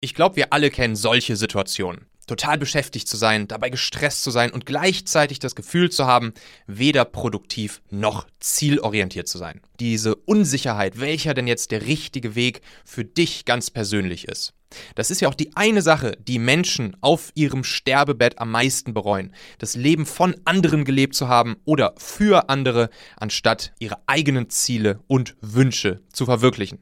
Ich 0.00 0.14
glaube, 0.14 0.36
wir 0.36 0.52
alle 0.52 0.70
kennen 0.70 0.96
solche 0.96 1.36
Situationen. 1.36 2.06
Total 2.26 2.58
beschäftigt 2.58 3.08
zu 3.08 3.16
sein, 3.16 3.48
dabei 3.48 3.70
gestresst 3.70 4.22
zu 4.22 4.30
sein 4.30 4.52
und 4.52 4.66
gleichzeitig 4.66 5.38
das 5.38 5.54
Gefühl 5.54 5.90
zu 5.90 6.06
haben, 6.06 6.32
weder 6.66 7.04
produktiv 7.04 7.82
noch 7.90 8.26
zielorientiert 8.40 9.28
zu 9.28 9.38
sein. 9.38 9.60
Diese 9.80 10.14
Unsicherheit, 10.14 11.00
welcher 11.00 11.34
denn 11.34 11.46
jetzt 11.46 11.70
der 11.70 11.82
richtige 11.82 12.34
Weg 12.34 12.60
für 12.84 13.04
dich 13.04 13.44
ganz 13.44 13.70
persönlich 13.70 14.28
ist. 14.28 14.54
Das 14.94 15.10
ist 15.10 15.20
ja 15.20 15.28
auch 15.28 15.34
die 15.34 15.54
eine 15.56 15.82
Sache, 15.82 16.16
die 16.20 16.38
Menschen 16.38 16.96
auf 17.00 17.30
ihrem 17.34 17.64
Sterbebett 17.64 18.38
am 18.38 18.50
meisten 18.50 18.94
bereuen. 18.94 19.32
Das 19.58 19.76
Leben 19.76 20.06
von 20.06 20.34
anderen 20.44 20.84
gelebt 20.84 21.14
zu 21.14 21.28
haben 21.28 21.56
oder 21.64 21.94
für 21.96 22.48
andere, 22.48 22.90
anstatt 23.16 23.72
ihre 23.78 23.98
eigenen 24.06 24.50
Ziele 24.50 25.00
und 25.06 25.36
Wünsche 25.40 26.02
zu 26.12 26.24
verwirklichen. 26.24 26.80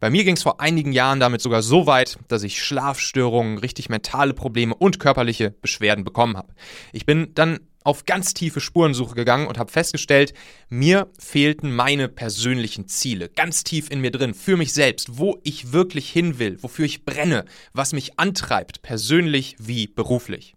Bei 0.00 0.10
mir 0.10 0.24
ging 0.24 0.36
es 0.36 0.42
vor 0.42 0.60
einigen 0.60 0.92
Jahren 0.92 1.20
damit 1.20 1.40
sogar 1.40 1.62
so 1.62 1.86
weit, 1.86 2.18
dass 2.28 2.42
ich 2.42 2.62
Schlafstörungen, 2.62 3.58
richtig 3.58 3.88
mentale 3.88 4.34
Probleme 4.34 4.74
und 4.74 5.00
körperliche 5.00 5.50
Beschwerden 5.50 6.04
bekommen 6.04 6.36
habe. 6.36 6.54
Ich 6.92 7.06
bin 7.06 7.34
dann 7.34 7.60
auf 7.82 8.04
ganz 8.04 8.34
tiefe 8.34 8.60
Spurensuche 8.60 9.14
gegangen 9.14 9.46
und 9.46 9.58
habe 9.58 9.72
festgestellt, 9.72 10.34
mir 10.68 11.10
fehlten 11.18 11.74
meine 11.74 12.08
persönlichen 12.08 12.88
Ziele, 12.88 13.28
ganz 13.28 13.64
tief 13.64 13.90
in 13.90 14.00
mir 14.00 14.10
drin, 14.10 14.34
für 14.34 14.56
mich 14.56 14.72
selbst, 14.72 15.18
wo 15.18 15.38
ich 15.44 15.72
wirklich 15.72 16.10
hin 16.10 16.38
will, 16.38 16.62
wofür 16.62 16.84
ich 16.84 17.04
brenne, 17.04 17.46
was 17.72 17.92
mich 17.92 18.18
antreibt, 18.18 18.82
persönlich 18.82 19.56
wie 19.58 19.86
beruflich. 19.86 20.54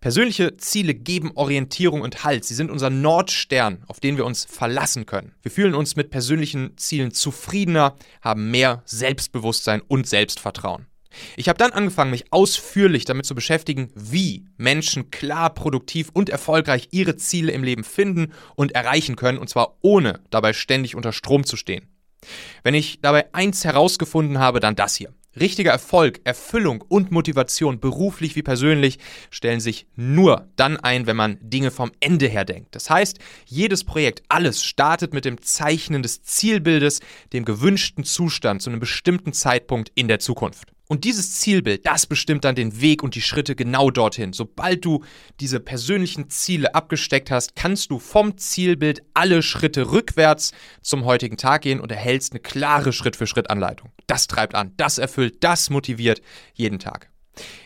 Persönliche 0.00 0.56
Ziele 0.56 0.94
geben 0.94 1.32
Orientierung 1.34 2.00
und 2.02 2.24
Halt. 2.24 2.44
Sie 2.44 2.54
sind 2.54 2.70
unser 2.70 2.90
Nordstern, 2.90 3.84
auf 3.86 4.00
den 4.00 4.16
wir 4.16 4.24
uns 4.24 4.44
verlassen 4.44 5.06
können. 5.06 5.34
Wir 5.42 5.50
fühlen 5.50 5.74
uns 5.74 5.96
mit 5.96 6.10
persönlichen 6.10 6.76
Zielen 6.76 7.12
zufriedener, 7.12 7.96
haben 8.20 8.50
mehr 8.50 8.82
Selbstbewusstsein 8.84 9.80
und 9.80 10.06
Selbstvertrauen. 10.06 10.86
Ich 11.36 11.48
habe 11.48 11.58
dann 11.58 11.72
angefangen, 11.72 12.10
mich 12.10 12.32
ausführlich 12.32 13.04
damit 13.04 13.26
zu 13.26 13.34
beschäftigen, 13.34 13.90
wie 13.94 14.44
Menschen 14.56 15.10
klar, 15.10 15.52
produktiv 15.54 16.10
und 16.12 16.28
erfolgreich 16.28 16.88
ihre 16.90 17.16
Ziele 17.16 17.52
im 17.52 17.64
Leben 17.64 17.84
finden 17.84 18.32
und 18.56 18.72
erreichen 18.72 19.16
können, 19.16 19.38
und 19.38 19.48
zwar 19.48 19.76
ohne 19.80 20.20
dabei 20.30 20.52
ständig 20.52 20.94
unter 20.94 21.12
Strom 21.12 21.44
zu 21.44 21.56
stehen. 21.56 21.88
Wenn 22.62 22.74
ich 22.74 23.00
dabei 23.00 23.32
eins 23.32 23.64
herausgefunden 23.64 24.38
habe, 24.38 24.60
dann 24.60 24.76
das 24.76 24.96
hier. 24.96 25.12
Richtiger 25.40 25.70
Erfolg, 25.70 26.20
Erfüllung 26.24 26.82
und 26.88 27.10
Motivation, 27.10 27.80
beruflich 27.80 28.36
wie 28.36 28.42
persönlich, 28.42 28.98
stellen 29.30 29.60
sich 29.60 29.86
nur 29.96 30.48
dann 30.56 30.76
ein, 30.76 31.06
wenn 31.06 31.16
man 31.16 31.38
Dinge 31.40 31.70
vom 31.70 31.92
Ende 32.00 32.28
her 32.28 32.44
denkt. 32.44 32.74
Das 32.74 32.90
heißt, 32.90 33.18
jedes 33.46 33.84
Projekt, 33.84 34.22
alles 34.28 34.62
startet 34.64 35.12
mit 35.12 35.24
dem 35.24 35.40
Zeichnen 35.40 36.02
des 36.02 36.22
Zielbildes, 36.22 37.00
dem 37.32 37.44
gewünschten 37.44 38.04
Zustand 38.04 38.62
zu 38.62 38.70
einem 38.70 38.80
bestimmten 38.80 39.32
Zeitpunkt 39.32 39.90
in 39.94 40.08
der 40.08 40.18
Zukunft. 40.18 40.72
Und 40.90 41.04
dieses 41.04 41.34
Zielbild, 41.34 41.84
das 41.84 42.06
bestimmt 42.06 42.44
dann 42.44 42.54
den 42.54 42.80
Weg 42.80 43.02
und 43.02 43.14
die 43.14 43.20
Schritte 43.20 43.54
genau 43.54 43.90
dorthin. 43.90 44.32
Sobald 44.32 44.86
du 44.86 45.04
diese 45.38 45.60
persönlichen 45.60 46.30
Ziele 46.30 46.74
abgesteckt 46.74 47.30
hast, 47.30 47.54
kannst 47.54 47.90
du 47.90 47.98
vom 47.98 48.38
Zielbild 48.38 49.02
alle 49.12 49.42
Schritte 49.42 49.92
rückwärts 49.92 50.52
zum 50.80 51.04
heutigen 51.04 51.36
Tag 51.36 51.62
gehen 51.62 51.80
und 51.80 51.92
erhältst 51.92 52.32
eine 52.32 52.40
klare 52.40 52.94
Schritt-für-Schritt-Anleitung. 52.94 53.92
Das 54.06 54.28
treibt 54.28 54.54
an, 54.54 54.72
das 54.78 54.96
erfüllt, 54.96 55.44
das 55.44 55.68
motiviert 55.68 56.22
jeden 56.54 56.78
Tag. 56.78 57.10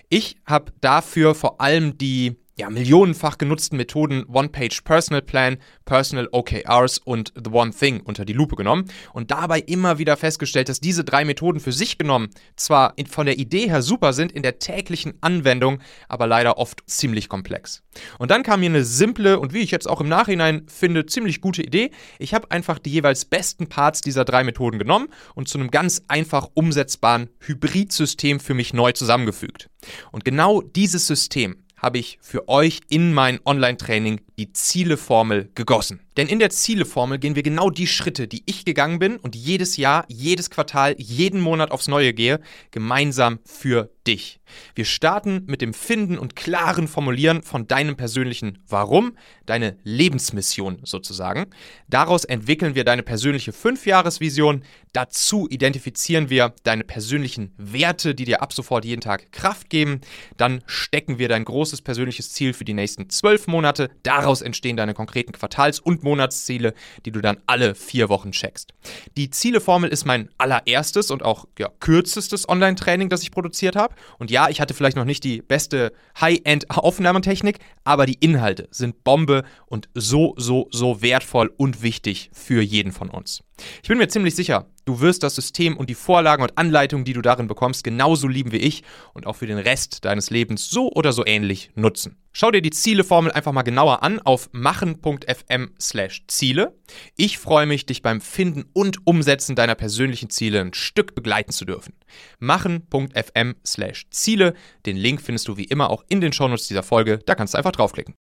Ich 0.09 0.37
habe 0.45 0.73
dafür 0.81 1.37
vor 1.37 1.61
allem 1.61 1.97
die 1.97 2.42
ja, 2.57 2.69
millionenfach 2.69 3.39
genutzten 3.39 3.77
Methoden 3.77 4.25
One-Page 4.27 4.83
Personal 4.83 5.23
Plan, 5.23 5.57
Personal 5.87 6.29
OKRs 6.33 6.99
und 6.99 7.33
The 7.35 7.51
One 7.51 7.73
Thing 7.73 8.01
unter 8.01 8.25
die 8.25 8.35
Lupe 8.35 8.57
genommen 8.57 8.91
und 9.15 9.31
dabei 9.31 9.61
immer 9.61 9.99
wieder 9.99 10.17
festgestellt, 10.17 10.69
dass 10.69 10.81
diese 10.81 11.03
drei 11.03 11.25
Methoden 11.25 11.61
für 11.61 11.73
sich 11.73 11.97
genommen 11.97 12.29
zwar 12.57 12.95
von 13.09 13.27
der 13.27 13.39
Idee 13.39 13.69
her 13.69 13.81
super 13.81 14.13
sind, 14.13 14.33
in 14.33 14.43
der 14.43 14.59
täglichen 14.59 15.15
Anwendung 15.23 15.79
aber 16.09 16.27
leider 16.27 16.59
oft 16.59 16.83
ziemlich 16.87 17.29
komplex. 17.29 17.83
Und 18.19 18.31
dann 18.31 18.43
kam 18.43 18.61
mir 18.61 18.67
eine 18.67 18.85
simple 18.85 19.39
und 19.39 19.55
wie 19.55 19.61
ich 19.61 19.71
jetzt 19.71 19.89
auch 19.89 20.01
im 20.01 20.09
Nachhinein 20.09 20.67
finde, 20.69 21.07
ziemlich 21.07 21.41
gute 21.41 21.63
Idee. 21.63 21.91
Ich 22.19 22.35
habe 22.35 22.51
einfach 22.51 22.79
die 22.79 22.91
jeweils 22.91 23.25
besten 23.25 23.69
Parts 23.69 24.03
dieser 24.03 24.25
drei 24.25 24.45
Methoden 24.45 24.79
genommen 24.79 25.09
und 25.35 25.49
zu 25.49 25.59
einem 25.59 25.71
ganz 25.71 26.03
einfach 26.09 26.49
umsetzbaren 26.55 27.31
Hybridsystem 27.41 28.41
für 28.41 28.55
mich 28.55 28.75
neu 28.75 28.93
zusammengefügt. 28.93 29.71
Und 30.11 30.25
genau 30.25 30.61
dieses 30.61 31.07
System 31.07 31.57
habe 31.83 31.99
ich 31.99 32.19
für 32.23 32.49
euch 32.49 32.81
in 32.89 33.12
mein 33.12 33.41
Online-Training 33.45 34.21
die 34.39 34.53
Zieleformel 34.53 35.51
gegossen. 35.55 36.01
Denn 36.17 36.29
in 36.29 36.39
der 36.39 36.51
Zieleformel 36.51 37.19
gehen 37.19 37.37
wir 37.37 37.43
genau 37.43 37.71
die 37.71 37.87
Schritte, 37.87 38.29
die 38.29 38.43
ich 38.47 38.65
gegangen 38.65 38.99
bin 38.99 39.17
und 39.17 39.35
jedes 39.35 39.77
Jahr, 39.79 40.05
jedes 40.09 40.51
Quartal, 40.51 40.95
jeden 40.99 41.41
Monat 41.41 41.71
aufs 41.71 41.89
Neue 41.89 42.12
gehe, 42.12 42.41
gemeinsam 42.71 43.39
für 43.45 43.91
dich. 44.07 44.41
Wir 44.75 44.85
starten 44.85 45.45
mit 45.47 45.62
dem 45.62 45.73
Finden 45.73 46.19
und 46.19 46.37
klaren 46.37 46.89
Formulieren 46.89 47.43
von 47.43 47.67
deinem 47.67 47.97
persönlichen 47.97 48.59
Warum, 48.69 49.17
deine 49.47 49.79
Lebensmission 49.85 50.81
sozusagen. 50.83 51.47
Daraus 51.89 52.25
entwickeln 52.25 52.75
wir 52.75 52.85
deine 52.85 53.03
persönliche 53.03 53.53
Fünfjahresvision. 53.53 54.65
Dazu 54.93 55.49
identifizieren 55.49 56.29
wir 56.29 56.55
deine 56.65 56.85
persönlichen 56.85 57.53
Werte, 57.57 58.15
die 58.15 58.25
dir 58.25 58.43
ab 58.43 58.53
sofort 58.53 58.85
jeden 58.85 59.01
Tag 59.01 59.33
Kraft 59.33 59.71
geben. 59.71 60.01
Dann 60.37 60.62
stecken 60.67 61.19
wir 61.19 61.29
dein 61.29 61.45
großes 61.45 61.81
persönliches 61.81 62.33
Ziel 62.33 62.53
für 62.53 62.65
die 62.65 62.75
nächsten 62.75 63.09
zwölf 63.09 63.47
Monate. 63.47 63.89
Daraus 64.23 64.43
entstehen 64.43 64.76
deine 64.76 64.95
konkreten 64.95 65.33
Quartals- 65.33 65.81
und 65.81 66.02
Monatsziele, 66.02 66.75
die 67.05 67.12
du 67.12 67.21
dann 67.21 67.38
alle 67.47 67.75
vier 67.75 68.09
Wochen 68.09 68.33
checkst. 68.33 68.73
Die 69.17 69.31
Zieleformel 69.31 69.91
ist 69.91 70.05
mein 70.05 70.29
allererstes 70.38 71.11
und 71.11 71.23
auch 71.23 71.47
ja, 71.59 71.69
kürzestes 71.81 72.49
Online-Training, 72.49 73.09
das 73.09 73.23
ich 73.23 73.31
produziert 73.31 73.76
habe. 73.76 73.95
Und 74.19 74.31
ja, 74.31 74.49
ich 74.49 74.61
hatte 74.61 74.75
vielleicht 74.75 74.97
noch 74.97 75.05
nicht 75.05 75.25
die 75.25 75.43
beste 75.43 75.93
High-End-Aufnahmetechnik, 76.21 77.59
aber 77.85 78.07
die 78.07 78.14
Inhalte 78.14 78.69
sind 78.71 79.05
Bombe 79.05 79.45
und 79.67 79.88
so, 79.95 80.35
so, 80.37 80.69
so 80.71 81.02
wertvoll 81.02 81.52
und 81.57 81.83
wichtig 81.83 82.31
für 82.33 82.62
jeden 82.62 82.93
von 82.93 83.11
uns. 83.11 83.43
Ich 83.83 83.88
bin 83.88 83.99
mir 83.99 84.09
ziemlich 84.09 84.35
sicher, 84.35 84.67
du 84.85 85.01
wirst 85.01 85.23
das 85.23 85.35
System 85.35 85.75
und 85.77 85.91
die 85.91 85.95
Vorlagen 85.95 86.43
und 86.43 86.57
Anleitungen, 86.59 87.05
die 87.05 87.12
du 87.12 87.21
darin 87.23 87.47
bekommst, 87.49 87.85
genauso 87.85 88.27
lieben 88.29 88.53
wie 88.53 88.59
ich 88.59 88.83
und 89.15 89.27
auch 89.27 89.37
für 89.37 89.47
den 89.47 89.59
Rest 89.59 90.05
deines 90.05 90.29
Lebens 90.31 90.69
so 90.71 90.91
oder 90.93 91.12
so 91.12 91.27
ähnlich 91.27 91.71
nutzen. 91.75 92.17
Schau 92.33 92.51
dir 92.51 92.62
die 92.62 92.71
Zieleformel 92.71 93.31
einfach 93.33 93.53
mal 93.53 93.62
genauer 93.62 94.03
an 94.03 94.19
auf 94.21 94.49
machen.fm/ziele. 94.53 96.75
Ich 97.17 97.39
freue 97.39 97.67
mich, 97.67 97.85
dich 97.85 98.01
beim 98.01 98.23
Finden 98.23 98.65
und 98.73 99.07
Umsetzen 99.07 99.55
deiner 99.55 99.75
persönlichen 99.75 100.31
Ziele 100.31 100.62
ein 100.62 100.73
Stück 100.73 101.15
begleiten 101.15 101.53
zu 101.53 101.67
dürfen. 101.67 101.93
machen.fm/ziele. 102.39 104.55
Den 104.87 104.97
Link 104.97 105.21
findest 105.21 105.49
du 105.49 105.59
wie 105.59 105.65
immer 105.65 105.91
auch 105.91 106.05
in 106.09 106.23
den 106.23 106.33
Shownotes 106.33 106.69
dieser 106.69 106.83
Folge. 106.83 107.19
Da 107.27 107.35
kannst 107.35 107.53
du 107.53 107.59
einfach 107.59 107.73
draufklicken. 107.73 108.15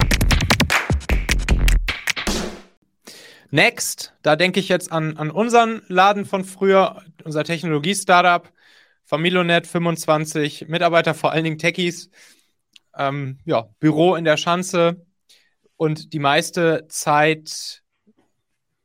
Next, 3.51 4.13
da 4.21 4.37
denke 4.37 4.61
ich 4.61 4.69
jetzt 4.69 4.93
an, 4.93 5.17
an 5.17 5.29
unseren 5.29 5.81
Laden 5.89 6.23
von 6.25 6.45
früher, 6.45 7.03
unser 7.25 7.43
Technologie-Startup, 7.43 8.49
Familonet 9.03 9.67
25, 9.67 10.69
Mitarbeiter, 10.69 11.13
vor 11.13 11.33
allen 11.33 11.43
Dingen 11.43 11.57
Techies, 11.57 12.09
ähm, 12.97 13.39
ja, 13.43 13.67
Büro 13.79 14.15
in 14.15 14.23
der 14.23 14.37
Schanze 14.37 15.05
und 15.75 16.13
die 16.13 16.19
meiste 16.19 16.85
Zeit 16.87 17.83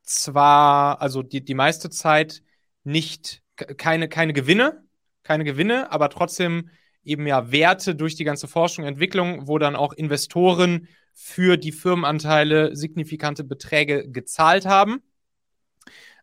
zwar, 0.03 1.01
also 1.01 1.23
die, 1.23 1.45
die 1.45 1.55
meiste 1.55 1.89
Zeit 1.89 2.43
nicht, 2.83 3.43
keine, 3.77 4.09
keine 4.09 4.33
Gewinne, 4.33 4.85
keine 5.23 5.45
Gewinne, 5.45 5.93
aber 5.93 6.11
trotzdem 6.11 6.71
eben 7.05 7.25
ja 7.29 7.53
Werte 7.53 7.95
durch 7.95 8.17
die 8.17 8.25
ganze 8.25 8.49
Forschung 8.49 8.85
Entwicklung, 8.85 9.47
wo 9.47 9.59
dann 9.59 9.77
auch 9.77 9.93
Investoren 9.93 10.89
für 11.19 11.57
die 11.57 11.73
Firmenanteile 11.73 12.77
signifikante 12.77 13.43
Beträge 13.43 14.07
gezahlt 14.07 14.67
haben, 14.67 15.03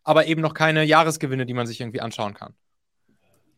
aber 0.04 0.26
eben 0.26 0.40
noch 0.40 0.54
keine 0.54 0.84
Jahresgewinne, 0.84 1.46
die 1.46 1.52
man 1.52 1.66
sich 1.66 1.80
irgendwie 1.80 2.00
anschauen 2.00 2.32
kann. 2.32 2.54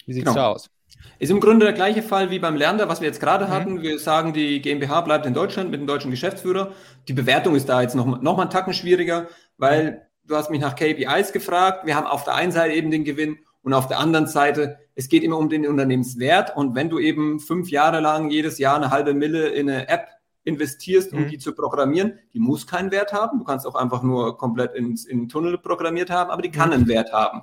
Wie 0.07 0.15
sieht 0.15 0.27
es 0.27 0.33
genau. 0.33 0.47
da 0.47 0.49
aus? 0.49 0.71
Ist 1.19 1.31
im 1.31 1.41
Grunde 1.41 1.67
der 1.67 1.75
gleiche 1.75 2.03
Fall 2.03 2.31
wie 2.31 2.39
beim 2.39 2.57
Lerner, 2.57 2.89
was 2.89 3.03
wir 3.03 3.07
jetzt 3.07 3.21
gerade 3.21 3.45
mhm. 3.45 3.51
hatten. 3.51 3.83
Wir 3.83 3.99
sagen, 3.99 4.33
die 4.33 4.63
GmbH 4.63 5.03
bleibt 5.03 5.27
in 5.27 5.35
Deutschland 5.35 5.71
mit 5.71 5.79
dem 5.79 5.87
deutschen 5.87 6.11
Geschäftsführer. 6.11 6.73
Die 7.07 7.13
Bewertung 7.13 7.55
ist 7.55 7.69
da 7.69 7.83
jetzt 7.83 7.95
noch, 7.95 8.07
noch 8.07 8.37
mal 8.37 8.43
einen 8.43 8.51
Tacken 8.51 8.73
schwieriger, 8.73 9.29
weil 9.59 10.09
du 10.25 10.37
hast 10.37 10.51
mich 10.51 10.61
nach 10.61 10.75
KPIs 10.75 11.33
gefragt. 11.33 11.85
Wir 11.85 11.97
haben 11.97 12.07
auf 12.07 12.25
der 12.25 12.35
einen 12.35 12.51
Seite 12.51 12.73
eben 12.73 12.91
den 12.91 13.05
Gewinn 13.05 13.39
und 13.61 13.75
auf 13.75 13.89
der 13.89 13.99
anderen 13.99 14.27
Seite, 14.27 14.79
es 14.95 15.11
geht 15.11 15.23
immer 15.23 15.37
um 15.37 15.51
den 15.51 15.67
Unternehmenswert. 15.67 16.57
Und 16.57 16.75
wenn 16.75 16.89
du 16.89 16.99
eben 16.99 17.41
fünf 17.41 17.69
Jahre 17.69 18.01
lang 18.01 18.31
jedes 18.31 18.59
Jahr 18.59 18.77
eine 18.77 18.91
halbe 18.91 19.13
Mille 19.13 19.49
in 19.49 19.69
eine 19.69 19.89
App 19.89 20.16
investierst, 20.47 21.13
um 21.13 21.25
mhm. 21.25 21.29
die 21.29 21.39
zu 21.39 21.55
programmieren, 21.55 22.19
die 22.33 22.39
muss 22.39 22.67
keinen 22.67 22.91
Wert 22.91 23.13
haben. 23.13 23.39
Du 23.39 23.45
kannst 23.45 23.67
auch 23.67 23.75
einfach 23.75 24.03
nur 24.03 24.39
komplett 24.39 24.75
ins, 24.75 25.05
in 25.05 25.23
den 25.23 25.29
Tunnel 25.29 25.59
programmiert 25.59 26.09
haben, 26.09 26.31
aber 26.31 26.41
die 26.41 26.51
kann 26.51 26.69
mhm. 26.69 26.75
einen 26.75 26.89
Wert 26.89 27.13
haben. 27.13 27.43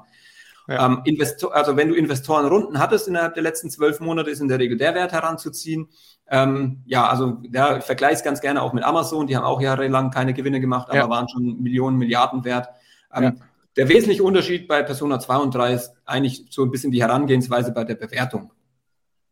Ja. 0.67 0.85
Ähm, 0.85 1.01
Investor, 1.03 1.53
also 1.53 1.75
wenn 1.75 1.89
du 1.89 1.95
Investorenrunden 1.95 2.79
hattest 2.79 3.09
innerhalb 3.09 3.33
der 3.33 3.43
letzten 3.43 3.69
zwölf 3.69 3.99
Monate, 3.99 4.29
ist 4.29 4.39
in 4.39 4.47
der 4.47 4.59
Regel 4.59 4.77
der 4.77 4.95
Wert 4.95 5.11
heranzuziehen. 5.11 5.89
Ähm, 6.29 6.81
ja, 6.85 7.05
also 7.05 7.31
der 7.43 7.79
ich 7.79 7.83
vergleiche 7.83 8.15
es 8.15 8.23
ganz 8.23 8.39
gerne 8.39 8.61
auch 8.61 8.71
mit 8.71 8.85
Amazon. 8.85 9.27
Die 9.27 9.35
haben 9.35 9.43
auch 9.43 9.59
jahrelang 9.59 10.09
keine 10.09 10.33
Gewinne 10.33 10.61
gemacht, 10.61 10.87
aber 10.89 10.97
ja. 10.97 11.09
waren 11.09 11.27
schon 11.27 11.61
Millionen, 11.61 11.97
Milliarden 11.97 12.45
wert. 12.45 12.69
Ähm, 13.13 13.23
ja. 13.23 13.33
Der 13.75 13.89
wesentliche 13.89 14.23
Unterschied 14.23 14.69
bei 14.69 14.83
Persona 14.83 15.19
2 15.19 15.37
und 15.37 15.53
3 15.53 15.73
ist 15.73 15.93
eigentlich 16.05 16.45
so 16.49 16.63
ein 16.63 16.71
bisschen 16.71 16.91
die 16.91 17.01
Herangehensweise 17.01 17.73
bei 17.73 17.83
der 17.83 17.95
Bewertung. 17.95 18.51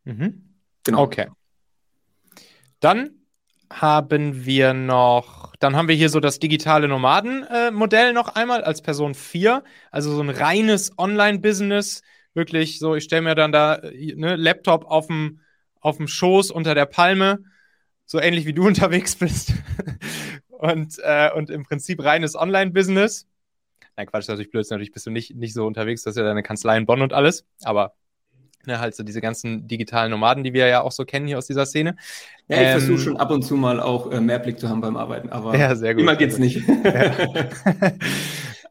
Mhm. 0.04 0.50
Genau. 0.84 1.04
Okay. 1.04 1.30
Dann 2.82 3.21
haben 3.72 4.46
wir 4.46 4.74
noch, 4.74 5.56
dann 5.60 5.76
haben 5.76 5.88
wir 5.88 5.96
hier 5.96 6.10
so 6.10 6.20
das 6.20 6.40
digitale 6.40 6.88
Nomaden-Modell 6.88 8.10
äh, 8.10 8.14
noch 8.14 8.36
einmal 8.36 8.64
als 8.64 8.82
Person 8.82 9.14
4, 9.14 9.64
also 9.92 10.14
so 10.14 10.22
ein 10.22 10.30
reines 10.30 10.98
Online-Business, 10.98 12.02
wirklich 12.34 12.80
so, 12.80 12.96
ich 12.96 13.04
stelle 13.04 13.22
mir 13.24 13.36
dann 13.36 13.52
da 13.52 13.76
äh, 13.76 14.16
ne, 14.16 14.36
Laptop 14.36 14.86
auf 14.86 15.08
dem 15.08 15.40
auf 15.82 15.98
dem 15.98 16.08
Schoß 16.08 16.52
unter 16.52 16.76
der 16.76 16.86
Palme, 16.86 17.40
so 18.06 18.20
ähnlich 18.20 18.46
wie 18.46 18.54
du 18.54 18.68
unterwegs 18.68 19.16
bist. 19.16 19.54
Und, 20.48 21.00
äh, 21.00 21.32
und 21.34 21.50
im 21.50 21.64
Prinzip 21.64 22.04
reines 22.04 22.36
Online-Business. 22.36 23.28
Nein, 23.98 24.06
Quatsch, 24.06 24.28
natürlich 24.28 24.52
blöd, 24.52 24.66
natürlich 24.70 24.92
bist 24.92 25.08
du 25.08 25.10
nicht, 25.10 25.36
nicht 25.36 25.54
so 25.54 25.66
unterwegs, 25.66 26.04
das 26.04 26.12
ist 26.12 26.18
ja 26.18 26.24
deine 26.24 26.44
Kanzlei 26.44 26.78
in 26.78 26.86
Bonn 26.86 27.02
und 27.02 27.14
alles, 27.14 27.46
aber 27.64 27.96
Ne, 28.66 28.80
halt 28.80 28.96
so 28.96 29.04
diese 29.04 29.22
ganzen 29.22 29.68
digitalen 29.68 30.12
Nomaden, 30.12 30.44
die 30.44 30.54
wir 30.54 30.68
ja 30.68 30.82
auch 30.82 30.92
so 30.92 31.04
kennen 31.04 31.28
hier 31.28 31.38
aus 31.38 31.48
dieser 31.48 31.66
Szene. 31.66 31.96
Ja, 32.48 32.58
ich 32.58 32.68
ähm, 32.68 32.72
versuche 32.80 33.00
schon 33.00 33.18
ab 33.18 33.32
und 33.32 33.42
zu 33.42 33.56
mal 33.56 33.80
auch 33.80 34.12
äh, 34.12 34.22
mehr 34.22 34.40
Blick 34.40 34.60
zu 34.60 34.70
haben 34.70 34.82
beim 34.82 34.98
Arbeiten, 34.98 35.30
aber 35.30 35.58
ja, 35.58 35.76
sehr 35.76 35.94
gut, 35.94 36.04
immer 36.04 36.16
geht's 36.16 36.38
nicht. 36.38 36.62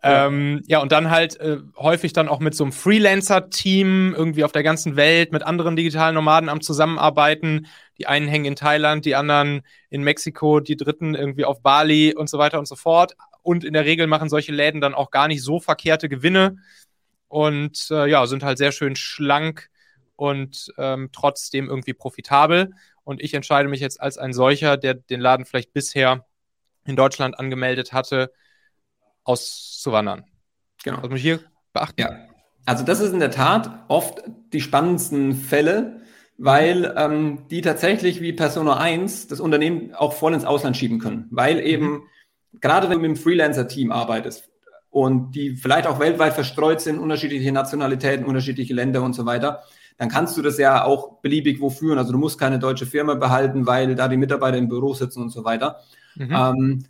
Ja. 0.02 0.26
ähm, 0.26 0.62
ja, 0.66 0.80
und 0.80 0.92
dann 0.92 1.10
halt 1.10 1.38
äh, 1.40 1.58
häufig 1.76 2.14
dann 2.14 2.28
auch 2.28 2.40
mit 2.40 2.54
so 2.54 2.64
einem 2.64 2.72
Freelancer-Team 2.72 4.14
irgendwie 4.16 4.44
auf 4.44 4.52
der 4.52 4.62
ganzen 4.62 4.96
Welt 4.96 5.30
mit 5.30 5.42
anderen 5.42 5.76
digitalen 5.76 6.14
Nomaden 6.14 6.48
am 6.48 6.62
Zusammenarbeiten. 6.62 7.66
Die 7.98 8.06
einen 8.06 8.26
hängen 8.26 8.46
in 8.46 8.56
Thailand, 8.56 9.04
die 9.04 9.14
anderen 9.14 9.60
in 9.90 10.02
Mexiko, 10.02 10.60
die 10.60 10.76
dritten 10.76 11.14
irgendwie 11.14 11.44
auf 11.44 11.60
Bali 11.60 12.14
und 12.14 12.30
so 12.30 12.38
weiter 12.38 12.58
und 12.58 12.66
so 12.66 12.76
fort. 12.76 13.14
Und 13.42 13.62
in 13.62 13.74
der 13.74 13.84
Regel 13.84 14.06
machen 14.06 14.30
solche 14.30 14.52
Läden 14.52 14.80
dann 14.80 14.94
auch 14.94 15.10
gar 15.10 15.28
nicht 15.28 15.42
so 15.42 15.60
verkehrte 15.60 16.08
Gewinne 16.08 16.56
und 17.28 17.88
äh, 17.90 18.08
ja, 18.10 18.26
sind 18.26 18.42
halt 18.42 18.58
sehr 18.58 18.72
schön 18.72 18.96
schlank 18.96 19.70
und 20.20 20.70
ähm, 20.76 21.08
trotzdem 21.12 21.70
irgendwie 21.70 21.94
profitabel. 21.94 22.74
Und 23.04 23.22
ich 23.22 23.32
entscheide 23.32 23.70
mich 23.70 23.80
jetzt 23.80 23.98
als 24.02 24.18
ein 24.18 24.34
solcher, 24.34 24.76
der 24.76 24.92
den 24.92 25.18
Laden 25.18 25.46
vielleicht 25.46 25.72
bisher 25.72 26.26
in 26.84 26.94
Deutschland 26.94 27.38
angemeldet 27.38 27.94
hatte, 27.94 28.30
auszuwandern. 29.24 30.26
Genau. 30.84 30.98
Was 30.98 31.08
muss 31.08 31.18
ich 31.20 31.24
hier 31.24 31.40
beachten? 31.72 32.02
Ja. 32.02 32.18
Also 32.66 32.84
das 32.84 33.00
ist 33.00 33.14
in 33.14 33.20
der 33.20 33.30
Tat 33.30 33.70
oft 33.88 34.22
die 34.52 34.60
spannendsten 34.60 35.34
Fälle, 35.34 36.02
weil 36.36 36.92
ähm, 36.98 37.48
die 37.50 37.62
tatsächlich 37.62 38.20
wie 38.20 38.34
Persona 38.34 38.76
1 38.76 39.26
das 39.28 39.40
Unternehmen 39.40 39.94
auch 39.94 40.12
voll 40.12 40.34
ins 40.34 40.44
Ausland 40.44 40.76
schieben 40.76 40.98
können. 40.98 41.28
Weil 41.30 41.54
mhm. 41.54 41.66
eben, 41.66 41.90
mhm. 41.90 42.02
gerade 42.60 42.90
wenn 42.90 42.98
du 42.98 43.00
mit 43.00 43.08
einem 43.08 43.16
Freelancer-Team 43.16 43.90
arbeitest 43.90 44.50
und 44.90 45.32
die 45.34 45.56
vielleicht 45.56 45.86
auch 45.86 45.98
weltweit 45.98 46.34
verstreut 46.34 46.82
sind, 46.82 46.98
unterschiedliche 46.98 47.52
Nationalitäten, 47.52 48.26
unterschiedliche 48.26 48.74
Länder 48.74 49.02
und 49.02 49.14
so 49.14 49.24
weiter, 49.24 49.62
dann 50.00 50.08
kannst 50.08 50.34
du 50.38 50.40
das 50.40 50.56
ja 50.56 50.82
auch 50.82 51.20
beliebig 51.20 51.60
wo 51.60 51.68
führen. 51.68 51.98
Also 51.98 52.12
du 52.12 52.16
musst 52.16 52.40
keine 52.40 52.58
deutsche 52.58 52.86
Firma 52.86 53.16
behalten, 53.16 53.66
weil 53.66 53.94
da 53.94 54.08
die 54.08 54.16
Mitarbeiter 54.16 54.56
im 54.56 54.70
Büro 54.70 54.94
sitzen 54.94 55.20
und 55.20 55.28
so 55.28 55.44
weiter. 55.44 55.80
Mhm. 56.16 56.32
Ähm, 56.32 56.84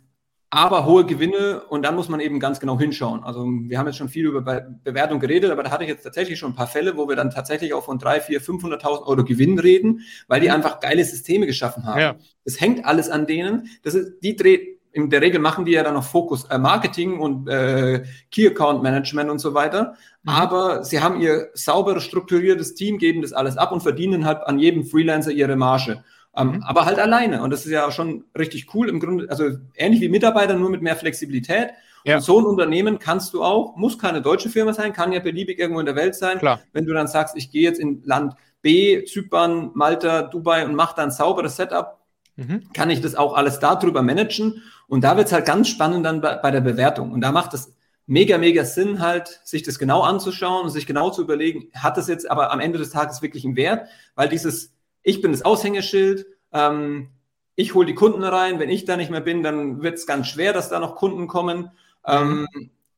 aber 0.49 0.85
hohe 0.85 1.05
Gewinne 1.05 1.61
und 1.67 1.83
dann 1.83 1.95
muss 1.95 2.07
man 2.07 2.21
eben 2.21 2.39
ganz 2.39 2.61
genau 2.61 2.79
hinschauen. 2.79 3.25
Also 3.25 3.45
wir 3.45 3.77
haben 3.77 3.87
jetzt 3.87 3.97
schon 3.97 4.07
viel 4.07 4.27
über 4.27 4.39
Be 4.39 4.79
Bewertung 4.85 5.19
geredet, 5.19 5.51
aber 5.51 5.61
da 5.61 5.71
hatte 5.71 5.83
ich 5.83 5.89
jetzt 5.89 6.03
tatsächlich 6.03 6.39
schon 6.39 6.53
ein 6.53 6.55
paar 6.55 6.67
Fälle, 6.67 6.95
wo 6.95 7.09
wir 7.09 7.17
dann 7.17 7.31
tatsächlich 7.31 7.73
auch 7.73 7.83
von 7.83 7.99
3, 7.99 8.21
4, 8.21 8.41
500.000 8.41 9.05
Euro 9.05 9.25
Gewinn 9.25 9.59
reden, 9.59 9.99
weil 10.29 10.39
die 10.39 10.47
mhm. 10.47 10.53
einfach 10.53 10.79
geile 10.79 11.03
Systeme 11.03 11.47
geschaffen 11.47 11.83
haben. 11.83 11.99
Ja. 11.99 12.15
Das 12.45 12.61
hängt 12.61 12.85
alles 12.85 13.09
an 13.09 13.27
denen. 13.27 13.67
Das 13.83 13.93
ist, 13.93 14.21
die 14.23 14.37
dreht, 14.37 14.79
in 14.93 15.09
der 15.09 15.21
Regel 15.21 15.39
machen 15.39 15.65
die 15.65 15.71
ja 15.71 15.83
dann 15.83 15.93
noch 15.93 16.03
Fokus 16.03 16.45
äh, 16.45 16.57
Marketing 16.57 17.19
und 17.19 17.47
äh, 17.47 18.03
Key 18.31 18.47
Account 18.47 18.83
Management 18.83 19.29
und 19.29 19.39
so 19.39 19.53
weiter. 19.53 19.95
Mhm. 20.23 20.29
Aber 20.29 20.83
sie 20.83 21.01
haben 21.01 21.19
ihr 21.19 21.49
sauberes, 21.53 22.03
strukturiertes 22.03 22.75
Team, 22.75 22.97
geben 22.97 23.21
das 23.21 23.33
alles 23.33 23.57
ab 23.57 23.71
und 23.71 23.81
verdienen 23.81 24.25
halt 24.25 24.39
an 24.43 24.59
jedem 24.59 24.85
Freelancer 24.85 25.31
ihre 25.31 25.55
Marge. 25.55 26.03
Ähm, 26.35 26.53
mhm. 26.53 26.63
aber 26.63 26.85
halt 26.85 26.97
alleine. 26.97 27.41
Und 27.41 27.49
das 27.51 27.65
ist 27.65 27.71
ja 27.71 27.91
schon 27.91 28.23
richtig 28.37 28.73
cool 28.73 28.87
im 28.87 29.01
Grunde, 29.01 29.29
also 29.29 29.49
ähnlich 29.75 29.99
wie 29.99 30.07
Mitarbeiter, 30.07 30.55
nur 30.55 30.69
mit 30.69 30.81
mehr 30.81 30.95
Flexibilität. 30.95 31.71
Ja. 32.05 32.15
Und 32.15 32.21
so 32.21 32.39
ein 32.39 32.45
Unternehmen 32.45 32.99
kannst 32.99 33.33
du 33.33 33.43
auch, 33.43 33.75
muss 33.75 33.97
keine 33.97 34.21
deutsche 34.21 34.49
Firma 34.49 34.73
sein, 34.73 34.93
kann 34.93 35.11
ja 35.11 35.19
beliebig 35.19 35.59
irgendwo 35.59 35.79
in 35.81 35.85
der 35.85 35.95
Welt 35.95 36.15
sein. 36.15 36.39
Klar. 36.39 36.61
Wenn 36.71 36.85
du 36.85 36.93
dann 36.93 37.07
sagst, 37.07 37.35
ich 37.35 37.51
gehe 37.51 37.63
jetzt 37.63 37.79
in 37.79 38.01
Land 38.05 38.35
B, 38.61 39.03
Zypern, 39.03 39.71
Malta, 39.73 40.23
Dubai 40.23 40.65
und 40.65 40.75
mache 40.75 40.95
dann 40.95 41.11
sauberes 41.11 41.57
Setup, 41.57 42.00
mhm. 42.47 42.73
kann 42.73 42.89
ich 42.89 43.01
das 43.01 43.15
auch 43.15 43.33
alles 43.33 43.59
darüber 43.59 44.01
managen. 44.01 44.61
Und 44.87 45.03
da 45.03 45.17
wird 45.17 45.27
es 45.27 45.33
halt 45.33 45.45
ganz 45.45 45.67
spannend 45.67 46.05
dann 46.05 46.21
bei, 46.21 46.35
bei 46.35 46.51
der 46.51 46.61
Bewertung. 46.61 47.11
Und 47.11 47.21
da 47.21 47.31
macht 47.31 47.53
es 47.53 47.73
mega, 48.07 48.37
mega 48.37 48.65
Sinn, 48.65 48.99
halt, 48.99 49.41
sich 49.45 49.63
das 49.63 49.79
genau 49.79 50.01
anzuschauen 50.01 50.65
und 50.65 50.69
sich 50.69 50.85
genau 50.85 51.11
zu 51.11 51.21
überlegen, 51.21 51.69
hat 51.73 51.97
das 51.97 52.07
jetzt 52.07 52.29
aber 52.29 52.51
am 52.51 52.59
Ende 52.59 52.77
des 52.77 52.89
Tages 52.89 53.21
wirklich 53.21 53.45
einen 53.45 53.55
Wert? 53.55 53.87
Weil 54.15 54.27
dieses, 54.29 54.73
ich 55.03 55.21
bin 55.21 55.31
das 55.31 55.43
Aushängeschild, 55.43 56.25
ähm, 56.51 57.09
ich 57.55 57.73
hole 57.73 57.85
die 57.85 57.95
Kunden 57.95 58.23
rein, 58.23 58.59
wenn 58.59 58.69
ich 58.69 58.85
da 58.85 58.97
nicht 58.97 59.11
mehr 59.11 59.21
bin, 59.21 59.43
dann 59.43 59.81
wird 59.81 59.95
es 59.95 60.05
ganz 60.05 60.27
schwer, 60.27 60.53
dass 60.53 60.69
da 60.69 60.79
noch 60.79 60.95
Kunden 60.95 61.27
kommen. 61.27 61.71
Ähm, 62.05 62.47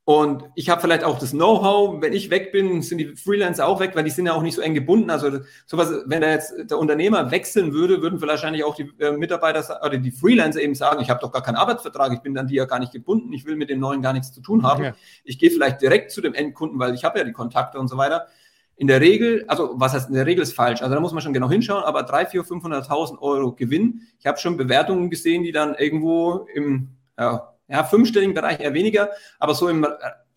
und 0.06 0.44
ich 0.56 0.70
habe 0.70 0.82
vielleicht 0.82 1.06
auch 1.06 1.18
das 1.18 1.32
Know-how, 1.32 2.02
wenn 2.02 2.12
ich 2.12 2.30
weg 2.30 2.52
bin, 2.52 2.82
sind 2.82 2.98
die 2.98 3.16
Freelancer 3.16 3.66
auch 3.66 3.80
weg, 3.80 3.92
weil 3.96 4.04
die 4.04 4.10
sind 4.10 4.26
ja 4.26 4.34
auch 4.34 4.42
nicht 4.42 4.56
so 4.56 4.62
eng 4.62 4.74
gebunden. 4.74 5.10
Also 5.10 5.40
sowas, 5.66 5.94
wenn 6.08 6.20
da 6.20 6.30
jetzt 6.30 6.54
der 6.70 6.78
Unternehmer 6.78 7.32
wechseln 7.32 7.72
würde, 7.72 8.02
würden 8.02 8.20
wahrscheinlich 8.22 8.66
auch 8.66 8.76
die 8.76 8.92
äh, 9.00 9.14
Mitarbeiter 9.14 9.80
oder 9.82 9.98
die 9.98 10.12
Freelancer 10.12 10.62
eben 10.62 10.76
sagen, 10.76 11.02
ich 11.02 11.10
habe 11.10 11.22
doch 11.22 11.32
gar 11.32 11.42
keinen 11.42 11.56
Arbeitsvertrag, 11.56 12.12
ich 12.12 12.20
bin 12.20 12.34
dann 12.34 12.48
die 12.48 12.56
ja 12.56 12.66
gar 12.66 12.80
nicht 12.80 12.92
gebunden, 12.92 13.32
ich 13.32 13.46
will 13.46 13.56
mit 13.56 13.70
dem 13.70 13.80
neuen 13.80 14.02
gar 14.02 14.12
nichts 14.12 14.34
zu 14.34 14.42
tun 14.42 14.64
haben. 14.64 14.84
Ja. 14.84 14.94
Ich 15.24 15.40
gehe 15.40 15.50
vielleicht 15.50 15.82
direkt 15.82 16.12
zu 16.12 16.20
dem 16.20 16.34
Endkunden, 16.34 16.80
weil 16.80 16.94
ich 16.94 17.06
habe 17.06 17.20
ja 17.20 17.24
die 17.24 17.32
Kontakte 17.32 17.80
und 17.80 17.88
so 17.88 17.96
weiter. 17.96 18.28
In 18.76 18.88
der 18.88 19.00
Regel, 19.00 19.46
also 19.48 19.72
was 19.76 19.94
heißt 19.94 20.10
in 20.10 20.16
der 20.16 20.26
Regel 20.26 20.44
ist 20.44 20.54
falsch, 20.54 20.82
also 20.82 20.94
da 20.94 21.00
muss 21.00 21.14
man 21.14 21.22
schon 21.22 21.32
genau 21.32 21.50
hinschauen, 21.50 21.86
aber 21.86 22.04
3, 22.04 22.26
4, 22.26 22.44
500.000 22.44 23.20
Euro 23.20 23.54
Gewinn. 23.54 24.02
Ich 24.20 24.26
habe 24.26 24.38
schon 24.38 24.58
Bewertungen 24.58 25.10
gesehen, 25.10 25.44
die 25.44 25.54
dann 25.54 25.76
irgendwo 25.76 26.46
im 26.54 26.90
ja, 27.18 27.53
ja, 27.68 27.84
fünfstelligen 27.84 28.34
Bereich 28.34 28.60
eher 28.60 28.74
weniger, 28.74 29.10
aber 29.40 29.54
so 29.54 29.70
im 29.70 29.86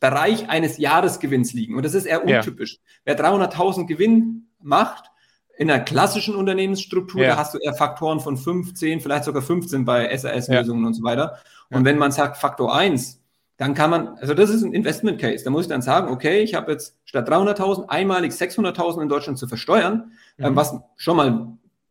Bereich 0.00 0.49
eines 0.49 0.78
Jahresgewinns 0.78 1.52
liegen. 1.52 1.76
Und 1.76 1.85
das 1.85 1.95
ist 1.95 2.06
eher 2.06 2.25
untypisch. 2.25 2.75
Ja. 3.04 3.16
Wer 3.16 3.18
300.000 3.18 3.87
Gewinn 3.87 4.49
macht, 4.61 5.11
in 5.59 5.71
einer 5.71 5.83
klassischen 5.83 6.35
Unternehmensstruktur, 6.35 7.23
ja. 7.23 7.30
da 7.30 7.37
hast 7.38 7.54
du 7.54 7.59
eher 7.59 7.73
Faktoren 7.73 8.21
von 8.21 8.37
15, 8.37 9.00
vielleicht 9.00 9.25
sogar 9.25 9.42
15 9.42 9.85
bei 9.85 10.14
SAS-Lösungen 10.16 10.83
ja. 10.83 10.87
und 10.88 10.95
so 10.95 11.02
weiter. 11.02 11.38
Und 11.71 11.85
wenn 11.85 11.99
man 11.99 12.12
sagt 12.12 12.37
Faktor 12.37 12.76
1, 12.76 13.23
dann 13.56 13.73
kann 13.73 13.88
man, 13.88 14.09
also 14.18 14.35
das 14.35 14.50
ist 14.50 14.62
ein 14.62 14.75
Investment 14.75 15.18
Case. 15.18 15.42
Da 15.45 15.50
muss 15.50 15.62
ich 15.62 15.68
dann 15.68 15.80
sagen, 15.80 16.12
okay, 16.12 16.40
ich 16.40 16.54
habe 16.54 16.73
jetzt 16.73 16.99
statt 17.04 17.28
300.000 17.28 17.88
einmalig 17.88 18.33
600.000 18.33 19.02
in 19.02 19.09
Deutschland 19.09 19.38
zu 19.38 19.49
versteuern, 19.49 20.12
ähm, 20.38 20.52
mhm. 20.52 20.56
was 20.56 20.75
schon 20.97 21.16
mal 21.16 21.49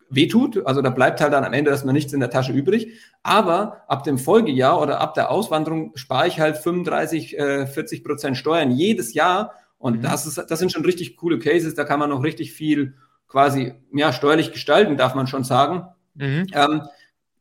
wehtut. 0.09 0.65
Also 0.65 0.81
da 0.81 0.89
bleibt 0.89 1.21
halt 1.21 1.33
dann 1.33 1.43
am 1.43 1.53
Ende 1.53 1.71
erstmal 1.71 1.93
nichts 1.93 2.13
in 2.13 2.19
der 2.19 2.29
Tasche 2.29 2.51
übrig. 2.51 2.93
Aber 3.23 3.83
ab 3.87 4.03
dem 4.03 4.17
Folgejahr 4.17 4.81
oder 4.81 5.01
ab 5.01 5.13
der 5.13 5.31
Auswanderung 5.31 5.91
spare 5.95 6.27
ich 6.27 6.39
halt 6.39 6.57
35, 6.57 7.37
äh, 7.37 7.67
40 7.67 8.03
Prozent 8.03 8.37
Steuern 8.37 8.71
jedes 8.71 9.13
Jahr. 9.13 9.53
Und 9.77 9.97
mhm. 9.97 10.01
das, 10.01 10.25
ist, 10.25 10.37
das 10.37 10.59
sind 10.59 10.71
schon 10.71 10.85
richtig 10.85 11.17
coole 11.17 11.39
Cases. 11.39 11.75
Da 11.75 11.83
kann 11.83 11.99
man 11.99 12.09
noch 12.09 12.23
richtig 12.23 12.53
viel 12.53 12.95
quasi 13.27 13.73
ja, 13.93 14.13
steuerlich 14.13 14.51
gestalten, 14.51 14.97
darf 14.97 15.15
man 15.15 15.27
schon 15.27 15.43
sagen. 15.43 15.87
Mhm. 16.15 16.47
Ähm, 16.53 16.81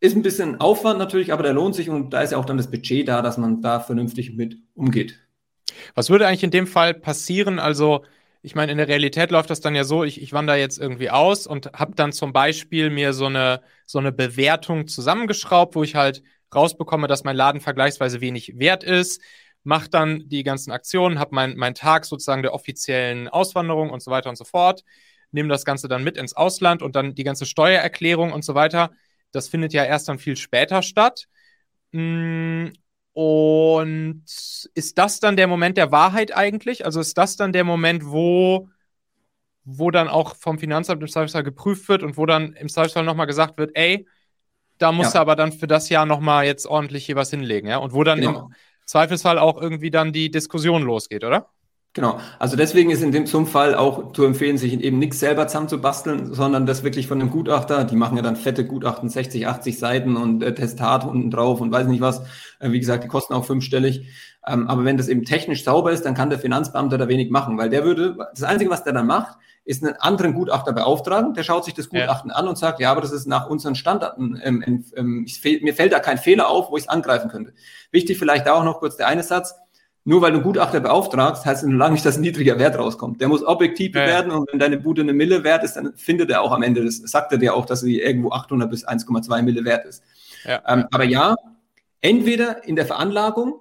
ist 0.01 0.17
ein 0.17 0.23
bisschen 0.23 0.61
Aufwand 0.61 0.99
natürlich, 0.99 1.33
aber 1.33 1.43
der 1.43 1.53
lohnt 1.53 1.75
sich 1.75 1.89
und 1.89 2.11
da 2.11 2.21
ist 2.21 2.33
ja 2.33 2.39
auch 2.39 2.45
dann 2.45 2.59
das 2.59 2.71
Budget 2.71 3.09
da, 3.09 3.23
dass 3.23 3.39
man 3.39 3.63
da 3.63 3.81
vernünftig 3.81 4.37
mit 4.37 4.59
umgeht. 4.75 5.19
Was 5.95 6.11
würde 6.11 6.27
eigentlich 6.27 6.45
in 6.45 6.51
dem 6.51 6.67
Fall 6.67 6.95
passieren? 6.95 7.59
Also 7.59 8.05
ich 8.45 8.55
meine, 8.55 8.73
in 8.73 8.79
der 8.79 8.89
Realität 8.89 9.31
läuft 9.31 9.49
das 9.49 9.63
dann 9.63 9.75
ja 9.75 9.85
so, 9.85 10.05
ich, 10.05 10.21
ich 10.21 10.35
wandere 10.35 10.59
jetzt 10.59 10.79
irgendwie 10.79 11.09
aus 11.09 11.47
und 11.47 11.73
habe 11.73 11.95
dann 11.95 12.13
zum 12.13 12.35
Beispiel 12.35 12.91
mir 12.91 13.15
so 13.15 13.25
eine, 13.25 13.63
so 13.87 13.99
eine 13.99 14.13
Bewertung 14.13 14.87
zusammengeschraubt, 14.87 15.75
wo 15.75 15.83
ich 15.83 15.95
halt 15.95 16.23
rausbekomme, 16.55 17.07
dass 17.09 17.25
mein 17.25 17.37
Laden 17.37 17.63
vergleichsweise 17.63 18.21
wenig 18.21 18.59
wert 18.59 18.85
ist, 18.85 19.23
mache 19.63 19.89
dann 19.89 20.29
die 20.29 20.43
ganzen 20.43 20.73
Aktionen, 20.73 21.19
habe 21.19 21.35
meinen 21.35 21.57
mein 21.57 21.75
Tag 21.75 22.05
sozusagen 22.05 22.43
der 22.43 22.53
offiziellen 22.53 23.29
Auswanderung 23.29 23.89
und 23.89 24.03
so 24.03 24.11
weiter 24.11 24.29
und 24.29 24.37
so 24.37 24.45
fort, 24.45 24.85
nehme 25.31 25.49
das 25.49 25.65
Ganze 25.65 25.89
dann 25.89 26.05
mit 26.05 26.19
ins 26.19 26.35
Ausland 26.37 26.83
und 26.83 26.97
dann 26.97 27.15
die 27.15 27.25
ganze 27.25 27.47
Steuererklärung 27.47 28.31
und 28.31 28.45
so 28.45 28.55
weiter. 28.55 28.91
Das 29.33 29.49
findet 29.49 29.73
ja 29.73 29.85
erst 29.85 30.09
dann 30.11 30.19
viel 30.19 30.37
später 30.37 30.83
statt. 30.83 31.29
Mm, 31.93 32.67
und 33.15 34.25
ist 34.27 34.99
das 34.99 35.21
dann 35.21 35.37
der 35.37 35.47
Moment 35.47 35.77
der 35.77 35.93
Wahrheit 35.93 36.37
eigentlich? 36.37 36.85
Also 36.85 37.01
ist 37.01 37.17
das 37.17 37.37
dann 37.37 37.53
der 37.53 37.63
Moment, 37.63 38.05
wo, 38.05 38.69
wo 39.65 39.93
dann 39.93 40.09
auch 40.09 40.35
vom 40.35 40.59
Finanzamt 40.59 41.01
im 41.01 41.09
Zweifelsfall 41.09 41.45
geprüft 41.45 41.89
wird 41.89 42.03
und 42.03 42.17
wo 42.17 42.27
dann 42.27 42.55
im 42.55 42.69
Zweifelsfall 42.69 43.05
nochmal 43.05 43.29
gesagt 43.29 43.57
wird, 43.57 43.71
ey, 43.75 44.07
da 44.79 44.91
musst 44.91 45.15
ja. 45.15 45.21
du 45.21 45.23
aber 45.23 45.37
dann 45.37 45.53
für 45.53 45.69
das 45.69 45.89
Jahr 45.89 46.07
nochmal 46.07 46.45
jetzt 46.45 46.67
ordentlich 46.67 47.07
hier 47.07 47.15
was 47.15 47.31
hinlegen, 47.31 47.69
ja? 47.69 47.79
Und 47.79 47.93
wo 47.93 48.03
dann 48.03 48.21
genau. 48.21 48.49
im 48.49 48.55
Zweifelsfall 48.85 49.39
auch 49.39 49.63
irgendwie 49.63 49.93
dann 49.93 50.13
die 50.13 50.33
Diskussion 50.33 50.83
losgeht, 50.83 51.23
oder? 51.23 51.54
Genau, 51.95 52.19
also 52.41 52.57
deswegen 52.57 52.91
ist 52.91 53.05
in 53.05 53.13
dem 53.13 53.25
zum 53.25 53.47
Fall 53.47 53.77
auch 53.77 54.13
zu 54.15 54.25
empfehlen, 54.25 54.59
sich 54.59 54.73
eben 54.73 54.99
nichts 54.99 55.21
selber 55.21 55.47
zusammenzubasteln, 55.47 56.35
sondern 56.35 56.67
das 56.67 56.83
wirklich 56.83 57.07
von 57.07 57.21
einem 57.21 57.31
Gutachter, 57.31 57.85
die 57.85 57.95
machen 57.95 58.17
ja 58.17 58.23
dann 58.23 58.35
fette 58.35 58.67
Gutachten, 58.67 59.09
60, 59.09 59.47
80 59.47 59.79
Seiten 59.79 60.17
und 60.17 60.43
äh, 60.43 60.53
Testat 60.53 61.05
unten 61.05 61.31
drauf 61.31 61.61
und 61.61 61.71
weiß 61.71 61.87
nicht 61.87 62.01
was. 62.01 62.23
Äh, 62.59 62.73
wie 62.73 62.81
gesagt, 62.81 63.05
die 63.05 63.09
kosten 63.09 63.33
auch 63.33 63.45
fünfstellig. 63.45 64.09
Ähm, 64.45 64.67
aber 64.67 64.85
wenn 64.85 64.97
das 64.97 65.07
eben 65.07 65.25
technisch 65.25 65.63
sauber 65.63 65.93
ist, 65.93 66.05
dann 66.05 66.15
kann 66.15 66.31
der 66.31 66.41
Finanzbeamte 66.41 66.99
da 66.99 67.07
wenig 67.07 67.31
machen, 67.31 67.57
weil 67.59 67.71
der 67.71 67.85
würde, 67.85 68.17
das 68.33 68.43
Einzige, 68.43 68.71
was 68.71 68.83
der 68.83 68.93
dann 68.93 69.07
macht, 69.07 69.39
ist 69.65 69.85
einen 69.85 69.95
anderen 69.95 70.35
Gutachter 70.35 70.73
beauftragen, 70.73 71.33
der 71.33 71.45
schaut 71.45 71.65
sich 71.65 71.75
das 71.75 71.89
Gutachten 71.89 72.31
ja. 72.31 72.37
an 72.37 72.49
und 72.49 72.59
sagt, 72.59 72.81
ja, 72.81 72.91
aber 72.91 73.03
das 73.03 73.13
ist 73.13 73.27
nach 73.27 73.49
unseren 73.49 73.77
Standarten, 73.77 74.39
ähm, 74.43 74.85
ähm, 74.97 75.25
ich, 75.27 75.43
mir 75.63 75.75
fällt 75.75 75.93
da 75.93 76.01
kein 76.01 76.19
Fehler 76.19 76.49
auf, 76.49 76.73
wo 76.73 76.77
ich 76.77 76.83
es 76.83 76.89
angreifen 76.89 77.31
könnte. 77.31 77.55
Wichtig 77.93 78.19
vielleicht 78.19 78.47
da 78.47 78.55
auch 78.55 78.65
noch 78.65 78.81
kurz 78.81 78.97
der 78.97 79.07
eine 79.07 79.23
Satz, 79.23 79.55
nur 80.05 80.21
weil 80.21 80.33
du 80.33 80.39
einen 80.39 80.45
Gutachter 80.45 80.81
beauftragst, 80.81 81.47
heißt 81.47 81.63
es 81.63 81.69
noch 81.69 81.79
lange 81.79 81.95
nicht, 81.95 82.05
dass 82.05 82.17
ein 82.17 82.21
niedriger 82.21 82.59
Wert 82.59 82.79
rauskommt. 82.79 83.21
Der 83.21 83.29
muss 83.29 83.43
objektiv 83.43 83.95
ja. 83.95 84.05
bewerten 84.05 84.31
und 84.33 84.53
wenn 84.53 84.59
deine 84.59 84.79
Bude 84.79 85.03
eine 85.03 85.15
Mille 85.15 85.45
wert 85.45 85.65
ist, 85.65 85.75
dann 85.75 85.95
findet 85.97 86.31
er 86.31 86.43
auch 86.43 86.53
am 86.53 86.63
Ende, 86.63 86.85
das 86.85 86.99
sagt 86.99 87.33
er 87.33 87.39
dir 87.39 87.55
auch, 87.55 87.65
dass 87.65 87.81
sie 87.81 88.01
irgendwo 88.01 88.31
800 88.31 88.71
bis 88.71 88.87
1,2 88.87 89.43
Mille 89.43 89.65
wert 89.65 89.87
ist. 89.87 90.03
Ja. 90.45 90.63
Ähm, 90.69 90.87
aber 90.91 91.05
ja, 91.05 91.37
entweder 92.03 92.65
in 92.65 92.77
der 92.77 92.85
Veranlagung 92.85 93.61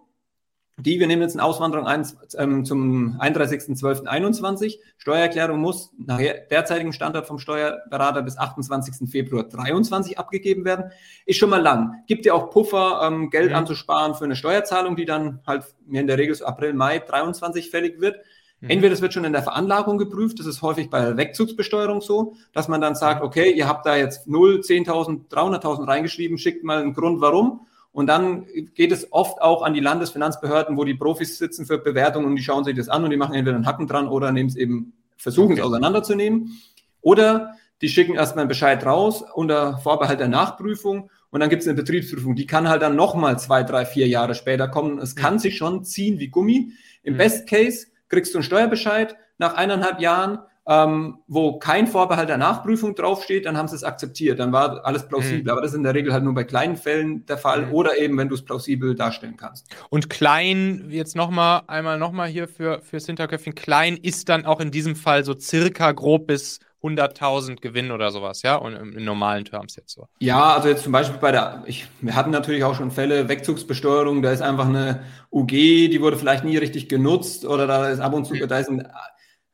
die, 0.78 1.00
wir 1.00 1.06
nehmen 1.06 1.22
jetzt 1.22 1.36
eine 1.36 1.44
Auswanderung 1.44 1.86
ein, 1.86 2.06
ähm, 2.38 2.66
zum 2.66 3.20
31.12.21. 3.20 4.80
Steuererklärung 4.98 5.60
muss 5.60 5.92
nach 5.98 6.18
derzeitigem 6.18 6.94
Standard 6.94 7.28
vom 7.28 7.38
Steuerberater 7.38 8.24
bis 8.24 8.40
28. 8.40 9.08
Februar 9.08 9.44
23 9.44 10.18
abgegeben 10.18 10.66
werden. 10.66 10.92
Ist 11.28 11.38
schon 11.38 11.52
mal 11.52 11.62
lang. 11.62 12.04
Gibt 12.08 12.26
ja 12.26 12.34
auch 12.34 12.50
Puffer, 12.50 13.02
ähm, 13.04 13.30
Geld 13.30 13.52
mhm. 13.52 13.58
anzusparen 13.58 14.16
für 14.16 14.26
eine 14.26 14.36
Steuerzahlung, 14.36 14.96
die 14.96 15.06
dann 15.06 15.42
halt 15.46 15.64
mir 15.86 16.02
in 16.02 16.08
der 16.08 16.18
Regel 16.18 16.34
so 16.34 16.46
April, 16.46 16.74
Mai 16.74 16.98
23 16.98 17.70
fällig 17.70 18.02
wird. 18.02 18.18
Mhm. 18.60 18.72
Entweder 18.72 18.90
das 18.90 19.02
wird 19.04 19.14
schon 19.14 19.26
in 19.26 19.34
der 19.34 19.44
Veranlagung 19.44 20.00
geprüft, 20.00 20.40
das 20.40 20.48
ist 20.48 20.64
häufig 20.64 20.90
bei 20.90 21.02
der 21.02 21.18
Wegzugsbesteuerung 21.18 22.02
so, 22.02 22.34
dass 22.52 22.68
man 22.68 22.82
dann 22.82 22.96
sagt, 22.96 23.22
mhm. 23.22 23.28
okay, 23.28 23.52
ihr 23.52 23.68
habt 23.68 23.86
da 23.86 23.96
jetzt 23.96 24.28
0, 24.28 24.62
10.000, 24.62 25.30
300.000 25.30 25.88
reingeschrieben, 25.88 26.40
schickt 26.40 26.64
mal 26.64 26.82
einen 26.82 26.94
Grund, 26.94 27.22
warum 27.22 27.68
und 27.94 28.08
dann 28.08 28.48
geht 28.74 28.92
es 28.92 29.14
oft 29.14 29.40
auch 29.42 29.62
an 29.62 29.76
die 29.76 29.80
Landesfinanzbehörden, 29.80 30.78
wo 30.78 30.84
die 30.84 30.96
Profis 30.96 31.38
sitzen 31.38 31.68
für 31.68 31.78
Bewertungen 31.78 32.26
und 32.26 32.36
die 32.36 32.44
schauen 32.44 32.64
sich 32.64 32.76
das 32.76 32.90
an 32.90 33.04
und 33.04 33.12
die 33.12 33.18
machen 33.18 33.36
entweder 33.36 33.56
einen 33.56 33.68
Hacken 33.68 33.88
dran 33.88 34.08
oder 34.08 34.32
nehmen 34.32 34.50
es 34.50 34.56
eben, 34.56 34.94
versuchen 35.16 35.58
es 35.58 35.62
auseinanderzunehmen. 35.62 36.60
Oder 37.02 37.54
die 37.82 37.90
schicken 37.90 38.16
erstmal 38.16 38.44
einen 38.44 38.50
Bescheid 38.50 38.84
raus 38.84 39.24
unter 39.36 39.78
Vorbehalt 39.78 40.20
der 40.20 40.28
Nachprüfung 40.28 41.12
und 41.30 41.40
dann 41.40 41.50
gibt 41.50 41.62
es 41.62 41.68
eine 41.68 41.78
Betriebsprüfung. 41.78 42.36
Die 42.36 42.48
kann 42.48 42.68
halt 42.68 42.82
dann 42.82 42.96
nochmal 42.96 43.38
zwei, 43.38 43.62
drei, 43.62 43.86
vier 43.86 44.08
Jahre 44.08 44.34
später 44.34 44.68
kommen. 44.68 44.98
Es 44.98 45.16
kann 45.16 45.38
sich 45.38 45.58
schon 45.58 45.84
ziehen 45.84 46.18
wie 46.18 46.30
Gummi. 46.30 46.72
Im 47.04 47.14
mhm. 47.14 47.18
Best 47.18 47.48
Case 47.48 47.88
kriegst 48.10 48.34
du 48.34 48.40
einen 48.40 48.44
Steuerbescheid 48.44 49.16
nach 49.38 49.54
eineinhalb 49.54 50.00
Jahren 50.00 50.40
ähm, 50.66 51.20
wo 51.28 51.60
kein 51.60 51.88
Vorbehalt 51.88 52.30
der 52.30 52.38
Nachprüfung 52.38 52.96
draufsteht, 52.96 53.46
dann 53.46 53.58
haben 53.58 53.68
sie 53.68 53.76
es 53.76 53.84
akzeptiert, 53.84 54.40
dann 54.40 54.54
war 54.54 54.86
alles 54.86 55.08
plausibel. 55.08 55.44
Mhm. 55.44 55.50
Aber 55.50 55.62
das 55.62 55.72
ist 55.72 55.78
in 55.78 55.84
der 55.84 55.94
Regel 55.94 56.14
halt 56.14 56.24
nur 56.24 56.34
bei 56.34 56.46
kleinen 56.46 56.78
Fällen 56.78 57.26
der 57.26 57.38
Fall 57.38 57.66
mhm. 57.66 57.74
oder 57.74 57.98
eben, 58.00 58.18
wenn 58.18 58.30
du 58.30 58.36
es 58.36 58.46
plausibel 58.46 58.96
darstellen 58.96 59.36
kannst. 59.36 59.68
Und 59.90 60.10
klein, 60.10 60.86
jetzt 60.90 61.16
nochmal, 61.16 61.64
einmal 61.68 61.98
nochmal 61.98 62.30
hier 62.30 62.48
für, 62.48 62.82
fürs 62.82 63.06
Hinterköpfchen, 63.06 63.56
klein 63.56 63.98
ist 63.98 64.30
dann 64.30 64.46
auch 64.46 64.62
in 64.62 64.72
diesem 64.72 64.96
Fall 64.96 65.26
so 65.26 65.38
circa 65.38 65.92
grob 65.92 66.28
bis 66.28 66.60
100.000 66.82 67.62
Gewinn 67.62 67.92
oder 67.92 68.12
sowas, 68.12 68.42
ja? 68.42 68.56
Und 68.56 68.76
in 68.76 69.06
normalen 69.06 69.46
Terms 69.46 69.78
jetzt 69.78 69.94
so. 69.94 70.08
Ja, 70.20 70.54
also 70.54 70.68
jetzt 70.68 70.84
zum 70.84 70.92
Beispiel 70.92 71.18
bei 71.18 71.32
der, 71.32 71.64
ich, 71.66 71.88
wir 72.02 72.14
hatten 72.14 72.32
natürlich 72.32 72.66
auch 72.66 72.76
schon 72.76 72.92
Fälle, 72.92 73.30
Wegzugsbesteuerung, 73.30 74.22
da 74.22 74.32
ist 74.32 74.42
einfach 74.42 74.68
eine 74.68 75.04
UG, 75.32 75.50
die 75.52 76.02
wurde 76.02 76.18
vielleicht 76.18 76.44
nie 76.44 76.58
richtig 76.58 76.90
genutzt 76.90 77.46
oder 77.46 77.68
da 77.68 77.88
ist 77.88 78.02
ab 78.02 78.14
und 78.14 78.26
zu, 78.26 78.36
mhm. 78.36 78.48
da 78.50 78.60
ist 78.60 78.70
ein 78.70 78.86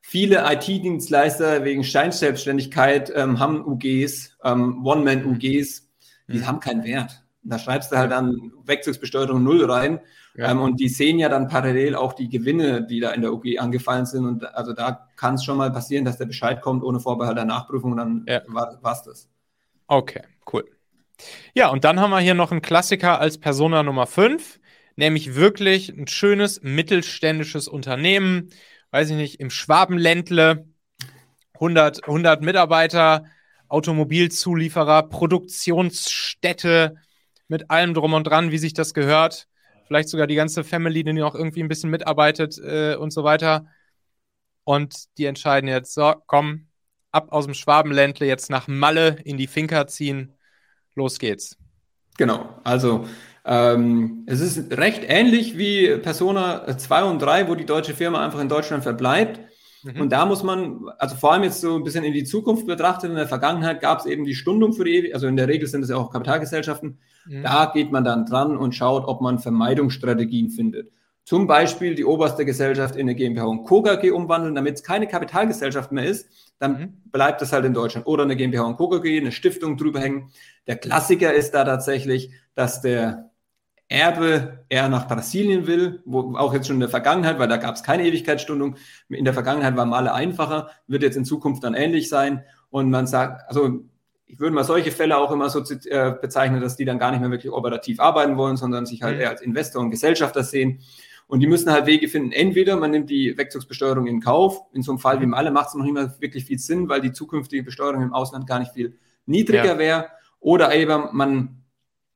Viele 0.09 0.43
IT-Dienstleister 0.51 1.63
wegen 1.63 1.83
Scheinselbstständigkeit 1.83 3.13
ähm, 3.15 3.37
haben 3.37 3.63
UGs, 3.63 4.35
ähm, 4.43 4.83
One-Man-UGs, 4.83 5.87
die 6.27 6.39
mhm. 6.39 6.47
haben 6.47 6.59
keinen 6.59 6.83
Wert. 6.83 7.23
Da 7.43 7.59
schreibst 7.59 7.91
du 7.91 7.97
halt 7.97 8.09
dann 8.09 8.51
Wechselbesteuerung 8.65 9.43
null 9.43 9.63
rein 9.69 9.99
ja. 10.33 10.49
ähm, 10.49 10.61
und 10.61 10.79
die 10.79 10.89
sehen 10.89 11.19
ja 11.19 11.29
dann 11.29 11.47
parallel 11.47 11.93
auch 11.93 12.13
die 12.13 12.27
Gewinne, 12.27 12.87
die 12.87 12.99
da 12.99 13.11
in 13.11 13.21
der 13.21 13.31
UG 13.31 13.59
angefallen 13.59 14.07
sind 14.07 14.25
und 14.25 14.55
also 14.55 14.73
da 14.73 15.09
kann 15.15 15.35
es 15.35 15.43
schon 15.43 15.57
mal 15.57 15.71
passieren, 15.71 16.05
dass 16.05 16.17
der 16.17 16.25
Bescheid 16.25 16.59
kommt 16.59 16.83
ohne 16.83 16.99
Vorbehalt 16.99 17.37
der 17.37 17.45
Nachprüfung 17.45 17.91
und 17.91 17.97
dann 17.97 18.25
ja. 18.27 18.41
war 18.47 18.79
es 18.91 19.03
das. 19.03 19.29
Okay, 19.85 20.23
cool. 20.51 20.65
Ja, 21.53 21.69
und 21.69 21.83
dann 21.83 21.99
haben 21.99 22.09
wir 22.09 22.19
hier 22.19 22.33
noch 22.33 22.49
einen 22.51 22.63
Klassiker 22.63 23.19
als 23.19 23.37
Persona 23.37 23.83
Nummer 23.83 24.07
5, 24.07 24.59
nämlich 24.95 25.35
wirklich 25.35 25.89
ein 25.89 26.07
schönes 26.07 26.63
mittelständisches 26.63 27.67
Unternehmen, 27.67 28.49
weiß 28.91 29.11
ich 29.11 29.15
nicht, 29.15 29.39
im 29.39 29.49
Schwabenländle, 29.49 30.65
100, 31.55 32.07
100 32.07 32.41
Mitarbeiter, 32.41 33.25
Automobilzulieferer, 33.67 35.03
Produktionsstätte 35.03 36.95
mit 37.47 37.69
allem 37.69 37.93
drum 37.93 38.13
und 38.13 38.25
dran, 38.25 38.51
wie 38.51 38.57
sich 38.57 38.73
das 38.73 38.93
gehört. 38.93 39.47
Vielleicht 39.85 40.09
sogar 40.09 40.27
die 40.27 40.35
ganze 40.35 40.63
Family, 40.63 41.03
die 41.03 41.13
noch 41.13 41.35
irgendwie 41.35 41.61
ein 41.61 41.67
bisschen 41.67 41.89
mitarbeitet 41.89 42.57
äh, 42.59 42.95
und 42.95 43.11
so 43.11 43.23
weiter. 43.23 43.67
Und 44.63 45.17
die 45.17 45.25
entscheiden 45.25 45.67
jetzt, 45.67 45.93
so, 45.93 46.13
komm, 46.27 46.67
ab 47.11 47.31
aus 47.31 47.45
dem 47.45 47.53
Schwabenländle, 47.53 48.27
jetzt 48.27 48.49
nach 48.49 48.67
Malle 48.67 49.17
in 49.23 49.37
die 49.37 49.47
Finca 49.47 49.87
ziehen. 49.87 50.35
Los 50.95 51.17
geht's. 51.17 51.57
Genau, 52.17 52.59
also 52.63 53.07
ähm, 53.51 54.25
es 54.27 54.41
ist 54.41 54.77
recht 54.77 55.01
ähnlich 55.07 55.57
wie 55.57 55.97
Persona 55.97 56.77
2 56.77 57.03
und 57.05 57.19
3, 57.19 57.47
wo 57.47 57.55
die 57.55 57.65
deutsche 57.65 57.95
Firma 57.95 58.23
einfach 58.23 58.39
in 58.39 58.47
Deutschland 58.47 58.83
verbleibt. 58.83 59.39
Mhm. 59.81 60.01
Und 60.01 60.11
da 60.11 60.27
muss 60.27 60.43
man, 60.43 60.81
also 60.99 61.15
vor 61.15 61.33
allem 61.33 61.41
jetzt 61.41 61.59
so 61.59 61.75
ein 61.75 61.83
bisschen 61.83 62.03
in 62.03 62.13
die 62.13 62.25
Zukunft 62.25 62.67
betrachtet, 62.67 63.09
in 63.09 63.15
der 63.15 63.27
Vergangenheit 63.27 63.81
gab 63.81 64.01
es 64.01 64.05
eben 64.05 64.23
die 64.23 64.35
Stundung 64.35 64.73
für 64.73 64.83
die, 64.83 65.15
also 65.15 65.25
in 65.25 65.35
der 65.35 65.47
Regel 65.47 65.67
sind 65.67 65.81
es 65.81 65.89
ja 65.89 65.95
auch 65.95 66.11
Kapitalgesellschaften, 66.11 66.99
mhm. 67.25 67.41
da 67.41 67.71
geht 67.73 67.91
man 67.91 68.03
dann 68.03 68.27
dran 68.27 68.55
und 68.55 68.75
schaut, 68.75 69.07
ob 69.07 69.19
man 69.19 69.39
Vermeidungsstrategien 69.39 70.51
findet. 70.51 70.91
Zum 71.23 71.47
Beispiel 71.47 71.95
die 71.95 72.05
oberste 72.05 72.45
Gesellschaft 72.45 72.95
in 72.95 73.01
eine 73.01 73.15
GmbH 73.15 73.45
und 73.45 73.63
Co. 73.63 73.81
KG 73.81 74.11
umwandeln, 74.11 74.53
damit 74.53 74.75
es 74.75 74.83
keine 74.83 75.07
Kapitalgesellschaft 75.07 75.91
mehr 75.91 76.05
ist, 76.05 76.27
dann 76.59 76.71
mhm. 76.71 76.93
bleibt 77.11 77.41
es 77.41 77.51
halt 77.51 77.65
in 77.65 77.73
Deutschland. 77.73 78.05
Oder 78.05 78.23
eine 78.23 78.35
GmbH 78.35 78.63
und 78.63 78.77
Co. 78.77 78.89
KG, 78.89 79.19
eine 79.19 79.31
Stiftung 79.31 79.77
drüber 79.77 79.99
hängen. 79.99 80.29
Der 80.67 80.75
Klassiker 80.75 81.33
ist 81.33 81.51
da 81.51 81.63
tatsächlich, 81.65 82.31
dass 82.55 82.81
der 82.81 83.28
Erbe 83.89 84.65
eher 84.69 84.87
nach 84.87 85.07
Brasilien 85.07 85.65
will, 85.65 86.01
wo 86.05 86.35
auch 86.37 86.53
jetzt 86.53 86.67
schon 86.67 86.75
in 86.75 86.81
der 86.81 86.89
Vergangenheit, 86.89 87.39
weil 87.39 87.47
da 87.47 87.57
gab 87.57 87.75
es 87.75 87.83
keine 87.83 88.05
Ewigkeitsstundung, 88.05 88.75
in 89.09 89.25
der 89.25 89.33
Vergangenheit 89.33 89.75
war 89.75 89.85
Male 89.85 90.13
einfacher, 90.13 90.69
wird 90.87 91.01
jetzt 91.01 91.17
in 91.17 91.25
Zukunft 91.25 91.63
dann 91.63 91.73
ähnlich 91.73 92.07
sein. 92.07 92.43
Und 92.69 92.91
man 92.91 93.07
sagt, 93.07 93.49
also 93.49 93.81
ich 94.27 94.39
würde 94.39 94.53
mal 94.53 94.63
solche 94.63 94.91
Fälle 94.91 95.17
auch 95.17 95.31
immer 95.31 95.49
so 95.49 95.63
äh, 95.89 96.11
bezeichnen, 96.21 96.61
dass 96.61 96.75
die 96.75 96.85
dann 96.85 96.99
gar 96.99 97.09
nicht 97.09 97.19
mehr 97.19 97.31
wirklich 97.31 97.51
operativ 97.51 97.99
arbeiten 97.99 98.37
wollen, 98.37 98.57
sondern 98.57 98.85
sich 98.85 99.01
halt 99.01 99.15
mhm. 99.15 99.21
eher 99.21 99.29
als 99.31 99.41
Investor 99.41 99.81
und 99.81 99.89
Gesellschafter 99.89 100.43
sehen. 100.43 100.81
Und 101.25 101.39
die 101.39 101.47
müssen 101.47 101.71
halt 101.71 101.87
Wege 101.87 102.07
finden. 102.07 102.31
Entweder 102.31 102.75
man 102.75 102.91
nimmt 102.91 103.09
die 103.09 103.35
Wegzugsbesteuerung 103.37 104.05
in 104.05 104.21
Kauf. 104.21 104.61
In 104.71 104.83
so 104.83 104.91
einem 104.91 104.99
Fall 104.99 105.19
wie 105.19 105.25
mhm. 105.25 105.31
Malle 105.31 105.49
macht 105.49 105.69
es 105.69 105.73
noch 105.73 105.83
nicht 105.83 105.93
mehr 105.93 106.13
wirklich 106.19 106.45
viel 106.45 106.59
Sinn, 106.59 106.89
weil 106.89 107.01
die 107.01 107.11
zukünftige 107.11 107.63
Besteuerung 107.63 108.03
im 108.03 108.13
Ausland 108.13 108.45
gar 108.45 108.59
nicht 108.59 108.73
viel 108.73 108.99
niedriger 109.25 109.65
ja. 109.65 109.77
wäre. 109.79 110.05
Oder 110.39 110.75
eben 110.75 111.09
man 111.11 111.58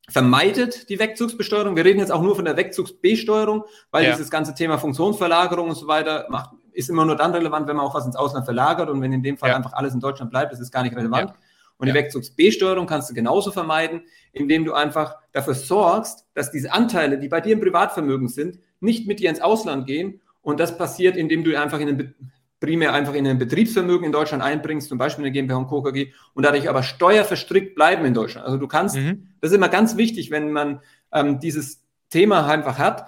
vermeidet 0.10 0.90
die 0.90 1.00
Wegzugsbesteuerung. 1.00 1.76
Wir 1.76 1.86
reden 1.86 2.00
jetzt 2.00 2.12
auch 2.12 2.22
nur 2.22 2.36
von 2.36 2.46
der 2.46 2.58
Wegzugsbesteuerung, 2.58 3.64
weil 3.92 4.06
ja. 4.06 4.12
dieses 4.12 4.30
ganze 4.30 4.54
Thema 4.54 4.78
Funktionsverlagerung 4.78 5.70
und 5.70 5.76
so 5.76 5.88
weiter 5.88 6.28
macht, 6.30 6.52
ist 6.74 6.90
immer 6.90 7.06
nur 7.06 7.16
dann 7.16 7.32
relevant, 7.32 7.68
wenn 7.68 7.78
man 7.78 7.86
auch 7.86 7.96
was 7.96 8.06
ins 8.06 8.16
Ausland 8.16 8.46
verlagert 8.46 8.90
und 8.90 9.02
wenn 9.02 9.14
in 9.14 9.24
dem 9.24 9.38
Fall 9.38 9.50
ja. 9.50 9.56
einfach 9.56 9.74
alles 9.74 9.94
in 9.94 10.00
Deutschland 10.00 10.32
bleibt, 10.32 10.52
ist 10.52 10.60
es 10.60 10.72
gar 10.72 10.84
nicht 10.84 10.96
relevant. 10.96 11.30
Ja. 11.30 11.36
Und 11.78 11.88
die 11.88 11.94
Wegzugsbesteuerung 11.94 12.86
kannst 12.86 13.10
du 13.10 13.14
genauso 13.14 13.52
vermeiden, 13.52 14.04
indem 14.32 14.64
du 14.64 14.74
einfach 14.74 15.16
dafür 15.32 15.54
sorgst, 15.54 16.26
dass 16.34 16.52
diese 16.52 16.72
Anteile, 16.72 17.18
die 17.18 17.28
bei 17.28 17.42
dir 17.42 17.54
im 17.54 17.62
Privatvermögen 17.62 18.28
sind, 18.28 18.60
nicht 18.80 19.08
mit 19.08 19.20
dir 19.20 19.30
ins 19.30 19.42
Ausland 19.42 19.86
gehen. 19.88 20.22
Und 20.42 20.60
das 20.60 20.78
passiert, 20.78 21.18
indem 21.18 21.44
du 21.44 21.60
einfach 21.60 21.80
in 21.80 21.88
den 21.88 22.16
primär 22.64 22.94
einfach 22.94 23.14
in 23.14 23.28
ein 23.28 23.38
Betriebsvermögen 23.38 24.06
in 24.06 24.14
Deutschland 24.14 24.42
einbringst, 24.42 24.88
zum 24.88 24.98
Beispiel 24.98 25.26
eine 25.26 25.34
GmbH 25.34 25.58
und 25.58 25.68
Co. 25.68 25.82
KG, 25.82 26.14
und 26.34 26.46
dadurch 26.46 26.70
aber 26.70 26.82
steuerverstrickt 26.82 27.76
bleiben 27.76 28.06
in 28.06 28.14
Deutschland. 28.14 28.46
Also 28.46 28.58
du 28.58 28.70
kannst, 28.70 28.96
mhm. 28.96 29.28
das 29.42 29.52
ist 29.52 29.58
immer 29.58 29.68
ganz 29.68 29.98
wichtig, 29.98 30.32
wenn 30.32 30.54
man 30.54 30.80
ähm, 31.12 31.42
dieses 31.42 31.84
Thema 32.10 32.48
einfach 32.48 32.78
hat. 32.78 33.06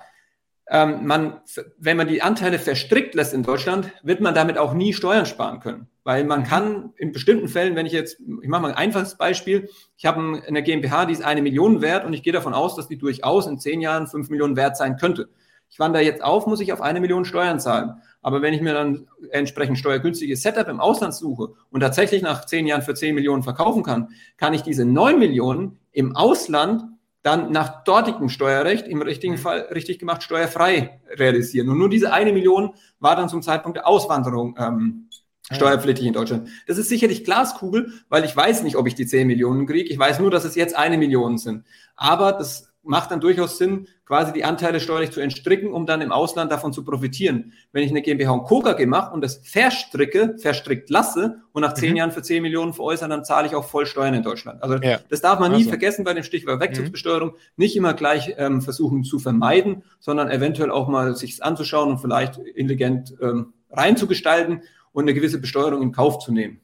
Ähm, 0.69 1.07
man, 1.07 1.39
wenn 1.77 1.95
man 1.95 2.09
die 2.09 2.21
Anteile 2.21 2.59
verstrickt 2.59 3.15
lässt 3.15 3.33
in 3.33 3.43
Deutschland, 3.43 3.93
wird 4.03 4.19
man 4.19 4.35
damit 4.35 4.57
auch 4.57 4.73
nie 4.73 4.91
Steuern 4.91 5.25
sparen 5.25 5.61
können. 5.61 5.87
Weil 6.03 6.25
man 6.25 6.41
mhm. 6.41 6.45
kann 6.45 6.93
in 6.97 7.13
bestimmten 7.13 7.47
Fällen, 7.47 7.77
wenn 7.77 7.85
ich 7.85 7.93
jetzt, 7.93 8.19
ich 8.19 8.49
mache 8.49 8.61
mal 8.61 8.71
ein 8.71 8.77
einfaches 8.77 9.15
Beispiel, 9.15 9.69
ich 9.95 10.05
habe 10.05 10.43
eine 10.45 10.63
GmbH, 10.63 11.05
die 11.05 11.13
ist 11.13 11.23
eine 11.23 11.41
Million 11.41 11.81
wert 11.81 12.05
und 12.05 12.11
ich 12.11 12.23
gehe 12.23 12.33
davon 12.33 12.53
aus, 12.53 12.75
dass 12.75 12.89
die 12.89 12.97
durchaus 12.97 13.47
in 13.47 13.57
zehn 13.57 13.79
Jahren 13.79 14.07
fünf 14.07 14.29
Millionen 14.29 14.57
wert 14.57 14.75
sein 14.75 14.97
könnte. 14.97 15.29
Ich 15.69 15.79
wandere 15.79 16.03
jetzt 16.03 16.23
auf, 16.23 16.47
muss 16.47 16.61
ich 16.61 16.71
auf 16.71 16.81
eine 16.81 16.99
Million 16.99 17.25
Steuern 17.25 17.59
zahlen. 17.59 17.95
Aber 18.21 18.41
wenn 18.41 18.53
ich 18.53 18.61
mir 18.61 18.73
dann 18.73 19.07
entsprechend 19.29 19.77
steuergünstiges 19.77 20.41
Setup 20.41 20.67
im 20.67 20.79
Ausland 20.79 21.13
suche 21.13 21.49
und 21.69 21.81
tatsächlich 21.81 22.21
nach 22.21 22.45
zehn 22.45 22.65
Jahren 22.65 22.81
für 22.81 22.95
zehn 22.95 23.13
Millionen 23.13 23.43
verkaufen 23.43 23.83
kann, 23.83 24.09
kann 24.37 24.53
ich 24.53 24.63
diese 24.63 24.85
neun 24.85 25.19
Millionen 25.19 25.79
im 25.91 26.15
Ausland 26.15 26.85
dann 27.25 27.51
nach 27.51 27.83
dortigem 27.83 28.29
Steuerrecht, 28.29 28.87
im 28.87 29.01
richtigen 29.01 29.33
mhm. 29.33 29.39
Fall 29.39 29.59
richtig 29.73 29.99
gemacht, 29.99 30.21
steuerfrei 30.21 31.01
realisieren. 31.09 31.69
Und 31.69 31.79
nur 31.79 31.89
diese 31.89 32.13
eine 32.13 32.31
Million 32.31 32.73
war 32.99 33.15
dann 33.15 33.29
zum 33.29 33.41
Zeitpunkt 33.41 33.77
der 33.77 33.87
Auswanderung 33.87 34.55
ähm, 34.59 35.09
steuerpflichtig 35.51 36.05
in 36.05 36.13
Deutschland. 36.13 36.49
Das 36.67 36.77
ist 36.77 36.89
sicherlich 36.89 37.23
Glaskugel, 37.23 37.91
weil 38.09 38.25
ich 38.25 38.35
weiß 38.35 38.63
nicht, 38.63 38.75
ob 38.75 38.87
ich 38.87 38.95
die 38.95 39.07
zehn 39.07 39.27
Millionen 39.27 39.65
kriege. 39.65 39.89
Ich 39.89 39.97
weiß 39.97 40.19
nur, 40.19 40.29
dass 40.29 40.45
es 40.45 40.55
jetzt 40.55 40.75
eine 40.75 40.97
Million 40.97 41.37
sind. 41.37 41.65
Aber 41.95 42.31
das 42.31 42.71
macht 42.85 43.11
dann 43.11 43.19
durchaus 43.19 43.57
Sinn, 43.57 43.87
quasi 44.05 44.31
die 44.33 44.43
Anteile 44.43 44.79
steuerlich 44.79 45.11
zu 45.11 45.19
entstricken, 45.19 45.71
um 45.71 45.85
dann 45.85 46.01
im 46.01 46.11
Ausland 46.11 46.51
davon 46.51 46.73
zu 46.73 46.83
profitieren. 46.83 47.53
Wenn 47.71 47.83
ich 47.83 47.89
eine 47.89 48.01
GmbH 48.01 48.31
und 48.31 48.43
Co. 48.43 48.61
KG 48.61 48.85
mache 48.85 49.13
und 49.13 49.21
das 49.21 49.37
verstricke, 49.37 50.35
verstrickt 50.37 50.89
lasse 50.89 51.41
und 51.51 51.61
nach 51.61 51.73
zehn 51.73 51.91
mhm. 51.91 51.97
Jahren 51.97 52.11
für 52.11 52.21
zehn 52.21 52.41
Millionen 52.41 52.73
veräußere, 52.73 53.09
dann 53.09 53.25
zahle 53.25 53.47
ich 53.47 53.55
auch 53.55 53.65
voll 53.65 53.85
Steuern 53.85 54.13
in 54.13 54.23
Deutschland. 54.23 54.61
Also 54.61 54.75
ja. 54.77 54.99
das 55.09 55.21
darf 55.21 55.39
man 55.39 55.51
nie 55.51 55.57
also. 55.57 55.69
vergessen 55.69 56.05
bei 56.05 56.13
dem 56.13 56.23
Stichwort 56.23 56.61
Wegzugsbesteuerung. 56.61 57.29
Mhm. 57.29 57.35
Nicht 57.57 57.75
immer 57.75 57.93
gleich 57.93 58.35
ähm, 58.37 58.61
versuchen 58.61 59.03
zu 59.03 59.19
vermeiden, 59.19 59.83
sondern 59.99 60.29
eventuell 60.29 60.71
auch 60.71 60.87
mal 60.87 61.15
sich 61.15 61.43
anzuschauen 61.43 61.89
und 61.89 61.97
vielleicht 61.99 62.37
intelligent 62.37 63.15
ähm, 63.21 63.53
reinzugestalten 63.71 64.61
und 64.91 65.03
eine 65.03 65.13
gewisse 65.13 65.39
Besteuerung 65.39 65.81
in 65.81 65.91
Kauf 65.91 66.19
zu 66.19 66.31
nehmen. 66.31 66.61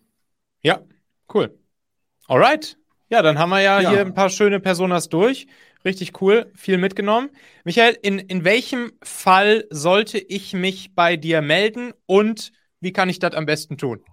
Ja, 0.62 0.80
cool. 1.34 1.58
Alright. 2.28 2.78
Ja, 3.10 3.22
dann 3.22 3.38
haben 3.38 3.50
wir 3.50 3.60
ja, 3.60 3.82
ja. 3.82 3.90
hier 3.90 4.02
ein 4.02 4.14
paar 4.14 4.30
schöne 4.30 4.62
Personas 4.62 5.10
durch. 5.10 5.48
Richtig 5.84 6.22
cool, 6.22 6.52
viel 6.56 6.78
mitgenommen. 6.78 7.30
Michael, 7.64 7.98
in, 8.02 8.20
in 8.20 8.44
welchem 8.44 8.92
Fall 9.04 9.66
sollte 9.70 10.20
ich 10.20 10.54
mich 10.54 10.94
bei 10.94 11.18
dir 11.18 11.42
melden 11.42 11.94
und 12.06 12.52
wie 12.80 12.94
kann 12.94 13.10
ich 13.10 13.20
das 13.20 13.34
am 13.34 13.46
besten 13.46 13.78
tun? 13.78 14.04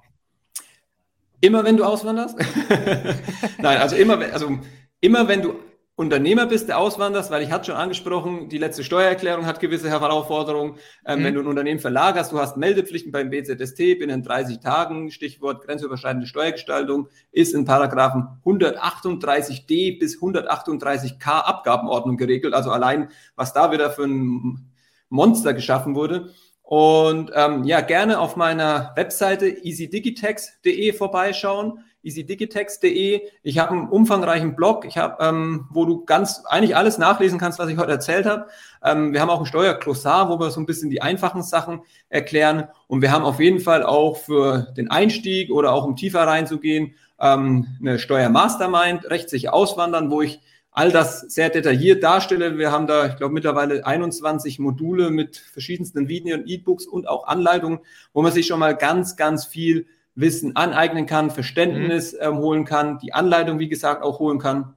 Immer 1.41 1.65
wenn 1.65 1.77
du 1.77 1.85
auswanderst? 1.85 2.39
Nein, 3.59 3.79
also 3.79 3.97
immer, 3.97 4.19
also 4.33 4.59
immer 5.01 5.29
wenn 5.29 5.43
du 5.43 5.55
Unternehmer 5.99 6.47
bist, 6.47 6.69
der 6.69 6.79
auswanderst, 6.79 7.33
weil 7.33 7.43
ich 7.43 7.51
hatte 7.51 7.67
schon 7.67 7.75
angesprochen, 7.75 8.49
die 8.49 8.59
letzte 8.59 8.85
Steuererklärung 8.85 9.47
hat 9.47 9.59
gewisse 9.59 9.91
Herausforderungen. 9.91 10.77
Ähm, 11.05 11.19
mhm. 11.19 11.25
Wenn 11.25 11.35
du 11.35 11.41
ein 11.41 11.47
Unternehmen 11.49 11.81
verlagerst, 11.81 12.31
du 12.31 12.39
hast 12.39 12.57
Meldepflichten 12.57 13.11
beim 13.11 13.31
BZST 13.31 13.99
binnen 13.99 14.23
30 14.23 14.61
Tagen, 14.61 15.11
Stichwort 15.11 15.67
grenzüberschreitende 15.67 16.29
Steuergestaltung, 16.29 17.09
ist 17.33 17.53
in 17.53 17.65
Paragraphen 17.65 18.29
138d 18.45 19.99
bis 19.99 20.21
138k 20.23 21.41
Abgabenordnung 21.41 22.17
geregelt. 22.17 22.55
Also 22.55 22.71
allein, 22.71 23.09
was 23.35 23.53
da 23.53 23.73
wieder 23.73 23.91
für 23.91 24.05
ein 24.05 24.71
Monster 25.09 25.53
geschaffen 25.53 25.97
wurde. 25.97 26.33
Und 26.63 27.33
ähm, 27.35 27.65
ja, 27.65 27.81
gerne 27.81 28.21
auf 28.21 28.37
meiner 28.37 28.93
Webseite 28.95 29.49
easydigitex.de 29.49 30.93
vorbeischauen 30.93 31.83
easydigitex.de. 32.03 33.23
Ich 33.43 33.59
habe 33.59 33.73
einen 33.73 33.89
umfangreichen 33.89 34.57
Blog, 34.57 34.85
ich 34.85 34.99
habe, 34.99 35.23
ähm, 35.25 35.67
wo 35.71 35.85
du 35.85 36.05
ganz 36.05 36.43
eigentlich 36.47 36.77
alles 36.77 36.99
nachlesen 36.99 37.39
kannst, 37.39 37.59
was 37.59 37.69
ich 37.69 37.79
heute 37.79 37.93
erzählt 37.93 38.27
habe. 38.27 38.47
Ähm, 38.83 39.13
wir 39.13 39.21
haben 39.21 39.31
auch 39.31 39.41
ein 39.41 39.47
Steuerklossar, 39.47 40.29
wo 40.29 40.39
wir 40.39 40.51
so 40.51 40.61
ein 40.61 40.67
bisschen 40.67 40.91
die 40.91 41.03
einfachen 41.03 41.43
Sachen 41.43 41.81
erklären. 42.09 42.69
Und 42.87 43.03
wir 43.03 43.13
haben 43.13 43.25
auf 43.25 43.41
jeden 43.41 43.61
Fall 43.61 43.83
auch 43.83 44.17
für 44.17 44.73
den 44.77 44.91
Einstieg 44.91 45.51
oder 45.51 45.73
auch 45.73 45.85
um 45.85 45.97
tiefer 45.97 46.27
reinzugehen 46.27 46.95
ähm, 47.21 47.67
eine 47.81 47.99
Steuermastermind, 47.99 49.11
rechtssicher 49.11 49.53
auswandern, 49.53 50.11
wo 50.11 50.23
ich 50.23 50.41
all 50.71 50.93
das 50.93 51.23
sehr 51.23 51.51
detailliert 51.51 52.05
darstelle. 52.05 52.57
Wir 52.57 52.71
haben 52.71 52.87
da, 52.87 53.07
ich 53.07 53.17
glaube, 53.17 53.35
mittlerweile 53.35 53.85
21 53.85 54.61
Module 54.61 55.11
mit 55.11 55.37
verschiedensten 55.37 56.07
Videos 56.07 56.39
und 56.39 56.47
E-Books 56.49 56.87
und 56.87 57.09
auch 57.09 57.27
Anleitungen, 57.27 57.81
wo 58.13 58.23
man 58.23 58.31
sich 58.31 58.47
schon 58.47 58.61
mal 58.61 58.77
ganz, 58.77 59.17
ganz 59.17 59.45
viel 59.45 59.87
Wissen 60.19 60.57
aneignen 60.57 61.07
kann, 61.07 61.31
Verständnis 61.31 62.13
mhm. 62.13 62.19
ähm, 62.21 62.39
holen 62.39 62.65
kann, 62.65 62.99
die 62.99 63.13
Anleitung, 63.13 63.59
wie 63.59 63.69
gesagt, 63.69 64.03
auch 64.03 64.19
holen 64.19 64.39
kann. 64.39 64.75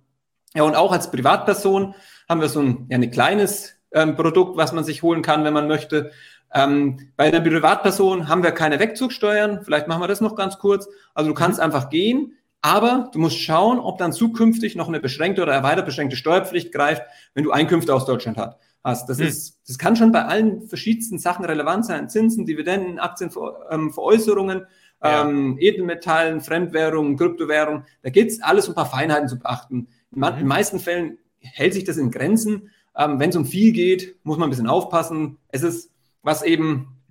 Ja, 0.53 0.63
und 0.63 0.75
auch 0.75 0.91
als 0.91 1.09
Privatperson 1.09 1.95
haben 2.29 2.41
wir 2.41 2.49
so 2.49 2.61
ein, 2.61 2.85
ja, 2.89 2.97
ein 2.97 3.09
kleines 3.09 3.75
ähm, 3.91 4.15
Produkt, 4.15 4.57
was 4.57 4.71
man 4.71 4.83
sich 4.83 5.01
holen 5.01 5.21
kann, 5.21 5.43
wenn 5.43 5.53
man 5.53 5.67
möchte. 5.67 6.11
Ähm, 6.53 7.11
bei 7.15 7.25
einer 7.25 7.41
Privatperson 7.41 8.27
haben 8.27 8.43
wir 8.43 8.51
keine 8.51 8.79
Wegzugsteuern. 8.79 9.63
Vielleicht 9.63 9.87
machen 9.87 10.01
wir 10.01 10.07
das 10.07 10.21
noch 10.21 10.35
ganz 10.35 10.59
kurz. 10.59 10.87
Also 11.15 11.29
du 11.29 11.33
kannst 11.33 11.57
mhm. 11.57 11.65
einfach 11.65 11.89
gehen, 11.89 12.33
aber 12.61 13.09
du 13.11 13.19
musst 13.19 13.39
schauen, 13.39 13.79
ob 13.79 13.97
dann 13.97 14.13
zukünftig 14.13 14.75
noch 14.75 14.89
eine 14.89 14.99
beschränkte 14.99 15.41
oder 15.41 15.53
erweitert 15.53 15.85
beschränkte 15.85 16.17
Steuerpflicht 16.17 16.71
greift, 16.71 17.03
wenn 17.33 17.43
du 17.43 17.51
Einkünfte 17.51 17.95
aus 17.95 18.05
Deutschland 18.05 18.37
hast. 18.83 19.07
Das, 19.07 19.17
mhm. 19.17 19.25
ist, 19.25 19.59
das 19.67 19.77
kann 19.79 19.95
schon 19.95 20.11
bei 20.11 20.25
allen 20.25 20.67
verschiedensten 20.67 21.17
Sachen 21.17 21.45
relevant 21.45 21.85
sein. 21.85 22.09
Zinsen, 22.09 22.45
Dividenden, 22.45 22.99
Aktienveräußerungen. 22.99 24.57
Ähm, 24.59 24.67
ja. 25.03 25.27
ähm, 25.27 25.57
Edelmetallen, 25.59 26.41
Fremdwährungen, 26.41 27.17
Kryptowährungen. 27.17 27.85
Da 28.01 28.09
geht 28.09 28.29
es 28.29 28.41
alles 28.41 28.67
um 28.67 28.73
ein 28.73 28.75
paar 28.75 28.85
Feinheiten 28.89 29.27
zu 29.27 29.39
beachten. 29.39 29.87
In 30.13 30.21
mhm. 30.21 30.37
den 30.37 30.47
meisten 30.47 30.79
Fällen 30.79 31.17
hält 31.39 31.73
sich 31.73 31.83
das 31.83 31.97
in 31.97 32.11
Grenzen. 32.11 32.69
Ähm, 32.97 33.19
Wenn 33.19 33.29
es 33.29 33.35
um 33.35 33.45
viel 33.45 33.71
geht, 33.71 34.17
muss 34.23 34.37
man 34.37 34.47
ein 34.47 34.51
bisschen 34.51 34.67
aufpassen. 34.67 35.37
Es 35.49 35.63
ist, 35.63 35.91
was 36.23 36.43
eben 36.43 37.01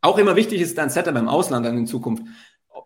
auch 0.00 0.18
immer 0.18 0.36
wichtig 0.36 0.60
ist, 0.60 0.76
dein 0.76 0.90
Setup 0.90 1.16
im 1.16 1.28
Ausland 1.28 1.64
dann 1.64 1.78
in 1.78 1.86
Zukunft. 1.86 2.22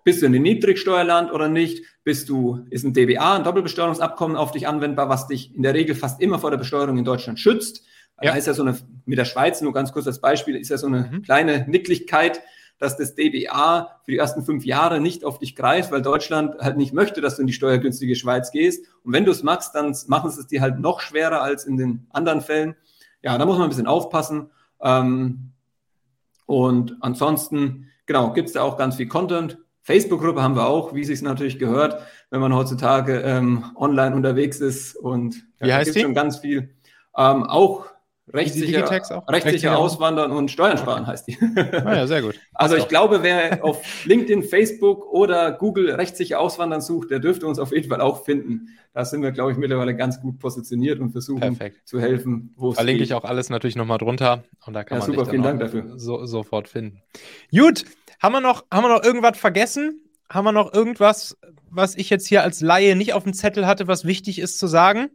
bist 0.04 0.22
du 0.22 0.26
in 0.26 0.32
dem 0.32 0.42
Niedrigsteuerland 0.42 1.32
oder 1.32 1.48
nicht? 1.48 1.84
Bist 2.04 2.28
du, 2.28 2.64
ist 2.70 2.84
ein 2.84 2.94
DBA, 2.94 3.36
ein 3.36 3.44
Doppelbesteuerungsabkommen 3.44 4.36
auf 4.36 4.52
dich 4.52 4.68
anwendbar, 4.68 5.08
was 5.08 5.26
dich 5.26 5.54
in 5.54 5.62
der 5.62 5.74
Regel 5.74 5.94
fast 5.96 6.20
immer 6.20 6.38
vor 6.38 6.50
der 6.50 6.58
Besteuerung 6.58 6.96
in 6.96 7.04
Deutschland 7.04 7.40
schützt? 7.40 7.84
Ja. 8.20 8.30
Da 8.30 8.36
ist 8.36 8.46
ja 8.46 8.54
so 8.54 8.62
eine, 8.62 8.76
mit 9.04 9.18
der 9.18 9.24
Schweiz, 9.24 9.60
nur 9.60 9.72
ganz 9.72 9.92
kurz 9.92 10.06
als 10.06 10.20
Beispiel, 10.20 10.56
ist 10.56 10.70
ja 10.70 10.78
so 10.78 10.86
eine 10.86 11.10
mhm. 11.12 11.22
kleine 11.22 11.66
Nicklichkeit, 11.68 12.40
dass 12.78 12.96
das 12.96 13.14
DBA 13.14 14.00
für 14.04 14.12
die 14.12 14.18
ersten 14.18 14.44
fünf 14.44 14.64
Jahre 14.64 15.00
nicht 15.00 15.24
auf 15.24 15.38
dich 15.38 15.56
greift, 15.56 15.90
weil 15.90 16.02
Deutschland 16.02 16.58
halt 16.60 16.76
nicht 16.76 16.92
möchte, 16.92 17.20
dass 17.20 17.36
du 17.36 17.42
in 17.42 17.46
die 17.46 17.52
steuergünstige 17.52 18.14
Schweiz 18.14 18.50
gehst. 18.50 18.86
Und 19.02 19.12
wenn 19.12 19.24
du 19.24 19.32
es 19.32 19.42
machst, 19.42 19.74
dann 19.74 19.96
machen 20.06 20.30
sie 20.30 20.40
es 20.40 20.46
dir 20.46 20.60
halt 20.60 20.78
noch 20.78 21.00
schwerer 21.00 21.42
als 21.42 21.64
in 21.64 21.76
den 21.76 22.06
anderen 22.10 22.40
Fällen. 22.40 22.76
Ja, 23.22 23.36
da 23.36 23.44
muss 23.46 23.56
man 23.56 23.64
ein 23.64 23.70
bisschen 23.70 23.86
aufpassen. 23.86 24.50
Ähm, 24.80 25.52
und 26.46 26.96
ansonsten, 27.00 27.88
genau, 28.06 28.32
gibt 28.32 28.48
es 28.48 28.54
da 28.54 28.62
auch 28.62 28.76
ganz 28.76 28.96
viel 28.96 29.08
Content. 29.08 29.58
Facebook-Gruppe 29.82 30.42
haben 30.42 30.54
wir 30.54 30.66
auch, 30.66 30.94
wie 30.94 31.04
sich 31.04 31.20
natürlich 31.22 31.58
gehört, 31.58 32.00
wenn 32.30 32.40
man 32.40 32.54
heutzutage 32.54 33.20
ähm, 33.20 33.64
online 33.74 34.14
unterwegs 34.14 34.60
ist. 34.60 34.94
Und 34.94 35.44
wie 35.60 35.68
ja, 35.68 35.76
heißt 35.76 35.94
die? 35.94 36.00
schon 36.00 36.14
ganz 36.14 36.38
viel. 36.38 36.74
Ähm, 37.16 37.42
auch 37.44 37.86
Rechtssicher, 38.32 38.90
rechtssicher 39.28 39.78
auswandern 39.78 40.32
und 40.32 40.50
Steuern 40.50 40.78
sparen 40.78 41.06
heißt 41.06 41.28
die. 41.28 41.38
Ah 41.84 41.96
ja, 41.96 42.06
sehr 42.06 42.22
gut. 42.22 42.34
Also 42.54 42.76
ich 42.76 42.88
glaube, 42.88 43.22
wer 43.22 43.64
auf 43.64 44.04
LinkedIn, 44.04 44.42
Facebook 44.42 45.06
oder 45.12 45.52
Google 45.52 45.92
rechtssicher 45.92 46.40
auswandern 46.40 46.80
sucht, 46.80 47.10
der 47.10 47.20
dürfte 47.20 47.46
uns 47.46 47.60
auf 47.60 47.70
jeden 47.72 47.88
Fall 47.88 48.00
auch 48.00 48.24
finden. 48.24 48.76
Da 48.92 49.04
sind 49.04 49.22
wir, 49.22 49.30
glaube 49.30 49.52
ich, 49.52 49.58
mittlerweile 49.58 49.94
ganz 49.94 50.20
gut 50.20 50.40
positioniert 50.40 50.98
und 50.98 51.12
versuchen 51.12 51.40
Perfekt. 51.40 51.86
zu 51.86 52.00
helfen, 52.00 52.54
Verlinke 52.72 53.04
ich 53.04 53.14
auch 53.14 53.24
alles 53.24 53.48
natürlich 53.48 53.76
nochmal 53.76 53.98
drunter 53.98 54.42
und 54.66 54.74
da 54.74 54.82
kann 54.82 54.98
ja, 54.98 55.06
man 55.06 55.14
super, 55.14 55.30
vielen 55.30 55.42
Dank 55.42 55.60
dafür. 55.60 55.98
So, 55.98 56.26
sofort 56.26 56.68
finden. 56.68 57.00
Gut, 57.52 57.84
haben 58.20 58.32
wir 58.32 58.40
noch, 58.40 58.64
haben 58.72 58.84
wir 58.84 58.88
noch 58.88 59.04
irgendwas 59.04 59.38
vergessen? 59.38 60.02
Haben 60.28 60.44
wir 60.44 60.52
noch 60.52 60.74
irgendwas, 60.74 61.38
was 61.70 61.94
ich 61.94 62.10
jetzt 62.10 62.26
hier 62.26 62.42
als 62.42 62.60
Laie 62.60 62.96
nicht 62.96 63.14
auf 63.14 63.22
dem 63.22 63.32
Zettel 63.32 63.66
hatte, 63.66 63.86
was 63.86 64.04
wichtig 64.04 64.40
ist 64.40 64.58
zu 64.58 64.66
sagen? 64.66 65.10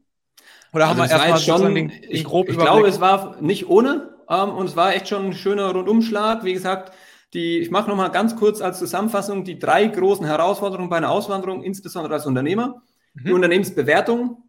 Oder 0.74 0.90
haben 0.90 1.00
also 1.00 1.16
wir 1.16 1.26
erstmal 1.26 1.40
schon 1.40 1.76
den, 1.76 1.90
den 1.90 2.04
ich, 2.10 2.24
grob 2.24 2.50
Ich 2.50 2.58
glaube, 2.58 2.88
es 2.88 3.00
war 3.00 3.42
nicht 3.42 3.70
ohne 3.70 4.16
ähm, 4.30 4.50
und 4.50 4.66
es 4.66 4.76
war 4.76 4.94
echt 4.94 5.08
schon 5.08 5.28
ein 5.28 5.34
schöner 5.34 5.72
Rundumschlag. 5.72 6.44
Wie 6.44 6.54
gesagt, 6.54 6.94
die, 7.34 7.60
ich 7.60 7.72
mache 7.72 7.90
nochmal 7.90 8.12
ganz 8.12 8.36
kurz 8.36 8.62
als 8.62 8.80
Zusammenfassung 8.80 9.44
die 9.44 9.60
drei 9.60 9.88
großen 9.88 10.26
Herausforderungen 10.26 10.90
bei 10.90 10.98
einer 10.98 11.12
Auswanderung, 11.12 11.64
insbesondere 11.64 12.16
als 12.16 12.26
Unternehmer. 12.26 12.82
Mhm. 13.14 13.26
Die 13.26 13.32
Unternehmensbewertung, 13.34 14.44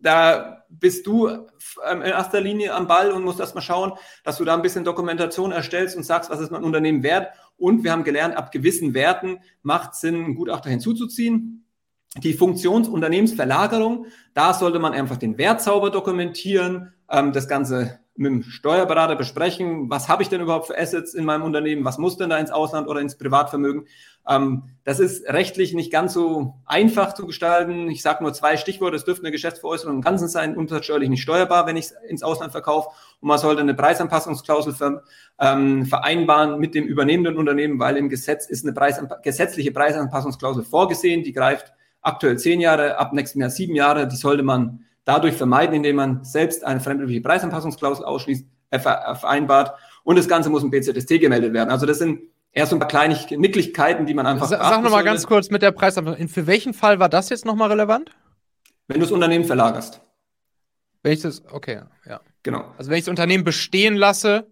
da 0.00 0.64
bist 0.68 1.06
du 1.06 1.28
ähm, 1.28 2.02
in 2.02 2.02
erster 2.02 2.40
Linie 2.40 2.74
am 2.74 2.86
Ball 2.86 3.10
und 3.10 3.24
musst 3.24 3.40
erstmal 3.40 3.62
schauen, 3.62 3.92
dass 4.24 4.36
du 4.36 4.44
da 4.44 4.54
ein 4.54 4.62
bisschen 4.62 4.84
Dokumentation 4.84 5.52
erstellst 5.52 5.96
und 5.96 6.02
sagst, 6.02 6.30
was 6.30 6.40
ist 6.40 6.50
mein 6.50 6.62
Unternehmen 6.62 7.02
wert. 7.02 7.32
Und 7.56 7.84
wir 7.84 7.92
haben 7.92 8.04
gelernt, 8.04 8.36
ab 8.36 8.52
gewissen 8.52 8.92
Werten 8.94 9.38
macht 9.62 9.92
es 9.92 10.00
Sinn, 10.00 10.14
einen 10.16 10.34
Gutachter 10.34 10.68
hinzuzuziehen. 10.70 11.64
Die 12.16 12.32
Funktionsunternehmensverlagerung, 12.32 14.06
da 14.34 14.54
sollte 14.54 14.78
man 14.78 14.94
einfach 14.94 15.18
den 15.18 15.36
Wert 15.36 15.60
sauber 15.60 15.90
dokumentieren, 15.90 16.94
ähm, 17.10 17.32
das 17.32 17.48
Ganze 17.48 18.00
mit 18.18 18.32
dem 18.32 18.42
Steuerberater 18.42 19.14
besprechen, 19.14 19.88
was 19.90 20.08
habe 20.08 20.22
ich 20.22 20.28
denn 20.28 20.40
überhaupt 20.40 20.66
für 20.66 20.76
Assets 20.76 21.14
in 21.14 21.24
meinem 21.24 21.42
Unternehmen, 21.42 21.84
was 21.84 21.98
muss 21.98 22.16
denn 22.16 22.30
da 22.30 22.38
ins 22.38 22.50
Ausland 22.50 22.88
oder 22.88 23.00
ins 23.00 23.16
Privatvermögen. 23.16 23.86
Ähm, 24.28 24.64
das 24.82 24.98
ist 24.98 25.24
rechtlich 25.28 25.72
nicht 25.72 25.92
ganz 25.92 26.14
so 26.14 26.54
einfach 26.66 27.14
zu 27.14 27.26
gestalten. 27.26 27.88
Ich 27.88 28.02
sage 28.02 28.24
nur 28.24 28.34
zwei 28.34 28.56
Stichworte, 28.56 28.96
es 28.96 29.04
dürfte 29.04 29.22
eine 29.22 29.30
Geschäftsveräußerung 29.30 29.96
im 29.96 30.02
Ganzen 30.02 30.26
sein, 30.26 30.56
umsatzsteuerlich 30.56 31.10
nicht 31.10 31.22
steuerbar, 31.22 31.66
wenn 31.66 31.76
ich 31.76 31.86
es 31.86 31.94
ins 32.08 32.24
Ausland 32.24 32.50
verkaufe. 32.50 32.88
Und 33.20 33.28
man 33.28 33.38
sollte 33.38 33.62
eine 33.62 33.74
Preisanpassungsklausel 33.74 34.74
ver, 34.74 35.04
ähm, 35.38 35.86
vereinbaren 35.86 36.58
mit 36.58 36.74
dem 36.74 36.86
übernehmenden 36.86 37.36
Unternehmen, 37.36 37.78
weil 37.78 37.96
im 37.96 38.08
Gesetz 38.08 38.46
ist 38.46 38.64
eine 38.64 38.74
Preisanpa 38.74 39.18
gesetzliche 39.18 39.70
Preisanpassungsklausel 39.70 40.64
vorgesehen, 40.64 41.22
die 41.22 41.32
greift 41.32 41.72
aktuell 42.00 42.38
zehn 42.38 42.60
Jahre, 42.60 42.98
ab 42.98 43.12
nächstem 43.12 43.40
Jahr 43.40 43.50
sieben 43.50 43.74
Jahre. 43.74 44.06
Die 44.08 44.16
sollte 44.16 44.42
man 44.42 44.84
dadurch 45.04 45.34
vermeiden, 45.34 45.74
indem 45.74 45.96
man 45.96 46.24
selbst 46.24 46.64
eine 46.64 46.80
fremdliche 46.80 47.20
Preisanpassungsklausel 47.20 48.04
ausschließt, 48.04 48.46
äh, 48.70 48.78
vereinbart. 48.78 49.78
Und 50.04 50.18
das 50.18 50.28
Ganze 50.28 50.50
muss 50.50 50.62
im 50.62 50.70
BZST 50.70 51.20
gemeldet 51.20 51.52
werden. 51.52 51.70
Also 51.70 51.86
das 51.86 51.98
sind 51.98 52.20
eher 52.52 52.66
so 52.66 52.76
ein 52.76 52.78
paar 52.78 52.88
Kleinigkeiten, 52.88 54.06
die 54.06 54.14
man 54.14 54.26
einfach. 54.26 54.46
Sag, 54.46 54.60
sag 54.60 54.82
nochmal 54.82 55.04
ganz 55.04 55.26
kurz 55.26 55.50
mit 55.50 55.62
der 55.62 55.72
Preisanpassung. 55.72 56.28
Für 56.28 56.46
welchen 56.46 56.74
Fall 56.74 56.98
war 56.98 57.08
das 57.08 57.28
jetzt 57.28 57.44
nochmal 57.44 57.70
relevant? 57.70 58.10
Wenn 58.86 59.00
du 59.00 59.06
das 59.06 59.12
Unternehmen 59.12 59.44
verlagerst. 59.44 60.00
Wenn 61.02 61.12
ich 61.12 61.20
das, 61.20 61.42
okay, 61.52 61.82
ja. 62.06 62.20
Genau. 62.42 62.64
Also 62.78 62.90
wenn 62.90 62.98
ich 62.98 63.04
das 63.04 63.10
Unternehmen 63.10 63.44
bestehen 63.44 63.94
lasse, 63.96 64.46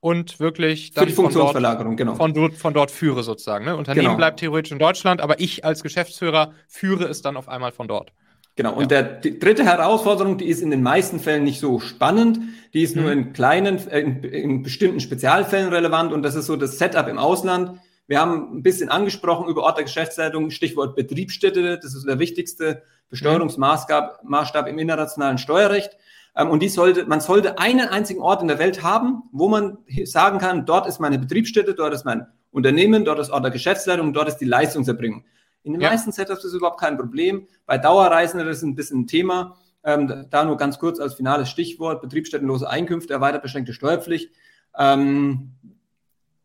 und 0.00 0.40
wirklich 0.40 0.92
dann 0.92 1.06
die 1.06 1.12
Funktionsverlagerung, 1.12 1.96
genau. 1.96 2.14
Von 2.14 2.32
dort, 2.32 2.54
von 2.54 2.74
dort 2.74 2.90
führe 2.90 3.22
sozusagen. 3.22 3.66
Ne? 3.66 3.76
Unternehmen 3.76 4.06
genau. 4.06 4.16
bleibt 4.16 4.40
theoretisch 4.40 4.72
in 4.72 4.78
Deutschland, 4.78 5.20
aber 5.20 5.40
ich 5.40 5.64
als 5.64 5.82
Geschäftsführer 5.82 6.52
führe 6.68 7.04
es 7.04 7.22
dann 7.22 7.36
auf 7.36 7.48
einmal 7.48 7.72
von 7.72 7.86
dort. 7.86 8.12
Genau. 8.56 8.74
Und 8.74 8.90
ja. 8.90 9.02
der, 9.02 9.20
die 9.20 9.38
dritte 9.38 9.64
Herausforderung, 9.64 10.38
die 10.38 10.46
ist 10.46 10.60
in 10.60 10.70
den 10.70 10.82
meisten 10.82 11.20
Fällen 11.20 11.44
nicht 11.44 11.60
so 11.60 11.80
spannend. 11.80 12.40
Die 12.74 12.82
ist 12.82 12.96
mhm. 12.96 13.02
nur 13.02 13.12
in 13.12 13.32
kleinen, 13.32 13.76
äh, 13.88 14.00
in, 14.00 14.24
in, 14.24 14.62
bestimmten 14.62 15.00
Spezialfällen 15.00 15.68
relevant. 15.68 16.12
Und 16.12 16.22
das 16.22 16.34
ist 16.34 16.46
so 16.46 16.56
das 16.56 16.78
Setup 16.78 17.08
im 17.08 17.18
Ausland. 17.18 17.78
Wir 18.06 18.20
haben 18.20 18.56
ein 18.56 18.62
bisschen 18.62 18.88
angesprochen 18.88 19.48
über 19.48 19.62
Ort 19.62 19.76
der 19.76 19.84
Geschäftsleitung, 19.84 20.50
Stichwort 20.50 20.96
Betriebsstätte. 20.96 21.78
Das 21.80 21.94
ist 21.94 22.06
der 22.06 22.18
wichtigste 22.18 22.82
Besteuerungsmaßstab 23.08 24.24
Maßstab 24.24 24.66
im 24.66 24.78
internationalen 24.78 25.38
Steuerrecht. 25.38 25.96
Ähm, 26.40 26.50
und 26.50 26.62
die 26.62 26.68
sollte, 26.68 27.04
man 27.04 27.20
sollte 27.20 27.58
einen 27.58 27.88
einzigen 27.88 28.22
Ort 28.22 28.40
in 28.40 28.48
der 28.48 28.58
Welt 28.58 28.82
haben, 28.82 29.24
wo 29.30 29.48
man 29.48 29.78
sagen 30.04 30.38
kann, 30.38 30.64
dort 30.64 30.86
ist 30.86 30.98
meine 30.98 31.18
Betriebsstätte, 31.18 31.74
dort 31.74 31.92
ist 31.92 32.04
mein 32.04 32.26
Unternehmen, 32.50 33.04
dort 33.04 33.18
ist 33.18 33.30
Ort 33.30 33.44
der 33.44 33.50
Geschäftsleitung, 33.50 34.12
dort 34.14 34.28
ist 34.28 34.38
die 34.38 34.46
Leistungserbringung. 34.46 35.24
In 35.62 35.74
den 35.74 35.82
ja. 35.82 35.90
meisten 35.90 36.12
Setups 36.12 36.38
ist 36.38 36.52
das 36.52 36.54
überhaupt 36.54 36.80
kein 36.80 36.96
Problem. 36.96 37.46
Bei 37.66 37.76
Dauerreisenden 37.76 38.48
ist 38.48 38.58
es 38.58 38.62
ein 38.62 38.74
bisschen 38.74 39.00
ein 39.00 39.06
Thema. 39.06 39.56
Ähm, 39.84 40.26
da 40.30 40.44
nur 40.44 40.56
ganz 40.56 40.78
kurz 40.78 40.98
als 40.98 41.14
finales 41.14 41.50
Stichwort, 41.50 42.00
betriebsstättenlose 42.00 42.68
Einkünfte, 42.68 43.12
erweitert 43.12 43.42
beschränkte 43.42 43.74
Steuerpflicht. 43.74 44.30
Ähm, 44.78 45.52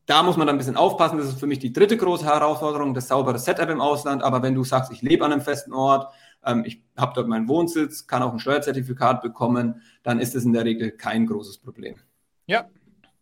da 0.06 0.24
muss 0.24 0.36
man 0.36 0.46
dann 0.46 0.56
ein 0.56 0.60
bisschen 0.60 0.76
aufpassen. 0.76 1.18
Das 1.18 1.28
ist 1.28 1.40
für 1.40 1.48
mich 1.48 1.60
die 1.60 1.72
dritte 1.72 1.96
große 1.96 2.26
Herausforderung, 2.26 2.94
das 2.94 3.08
saubere 3.08 3.40
Setup 3.40 3.70
im 3.70 3.82
Ausland. 3.82 4.24
Aber 4.24 4.44
wenn 4.44 4.56
du 4.56 4.66
sagst, 4.66 4.92
ich 4.92 5.02
lebe 5.02 5.24
an 5.24 5.32
einem 5.32 5.42
festen 5.42 5.74
Ort, 5.74 6.14
ähm, 6.46 6.64
ich 6.66 6.84
habe 6.98 7.14
dort 7.16 7.28
meinen 7.28 7.48
Wohnsitz, 7.48 8.08
kann 8.08 8.22
auch 8.22 8.32
ein 8.32 8.40
Steuerzertifikat 8.40 9.22
bekommen, 9.22 9.82
dann 10.04 10.20
ist 10.20 10.36
es 10.36 10.46
in 10.46 10.54
der 10.54 10.66
Regel 10.66 10.92
kein 10.92 11.26
großes 11.26 11.58
Problem. 11.60 11.96
Ja, 12.48 12.70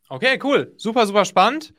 okay, 0.09 0.39
cool. 0.43 0.73
Super, 0.77 1.07
super 1.07 1.25
spannend. 1.25 1.73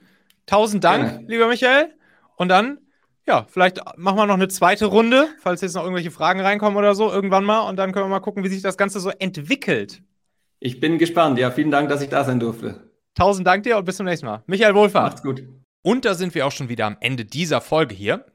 Tausend 0.46 0.84
Dank, 0.84 1.08
Gerne. 1.08 1.26
lieber 1.26 1.48
Michael. 1.48 1.94
Und 2.36 2.48
dann, 2.48 2.78
ja, 3.26 3.46
vielleicht 3.48 3.80
machen 3.96 4.16
wir 4.16 4.26
noch 4.26 4.34
eine 4.34 4.48
zweite 4.48 4.86
Runde, 4.86 5.28
falls 5.40 5.60
jetzt 5.60 5.74
noch 5.74 5.82
irgendwelche 5.82 6.10
Fragen 6.10 6.40
reinkommen 6.40 6.76
oder 6.76 6.94
so, 6.94 7.10
irgendwann 7.10 7.44
mal. 7.44 7.68
Und 7.68 7.76
dann 7.76 7.92
können 7.92 8.06
wir 8.06 8.10
mal 8.10 8.20
gucken, 8.20 8.44
wie 8.44 8.48
sich 8.48 8.62
das 8.62 8.76
Ganze 8.76 9.00
so 9.00 9.10
entwickelt. 9.10 10.02
Ich 10.60 10.80
bin 10.80 10.98
gespannt. 10.98 11.38
Ja, 11.38 11.50
vielen 11.50 11.70
Dank, 11.70 11.88
dass 11.88 12.02
ich 12.02 12.08
da 12.08 12.24
sein 12.24 12.40
durfte. 12.40 12.90
Tausend 13.14 13.46
Dank 13.46 13.62
dir 13.62 13.78
und 13.78 13.84
bis 13.84 13.96
zum 13.96 14.06
nächsten 14.06 14.26
Mal. 14.26 14.42
Michael 14.46 14.74
Wohlfahrt. 14.74 15.12
Macht's 15.12 15.22
gut. 15.22 15.44
Und 15.82 16.04
da 16.04 16.14
sind 16.14 16.34
wir 16.34 16.46
auch 16.46 16.52
schon 16.52 16.68
wieder 16.68 16.86
am 16.86 16.96
Ende 17.00 17.24
dieser 17.24 17.60
Folge 17.60 17.94
hier. 17.94 18.24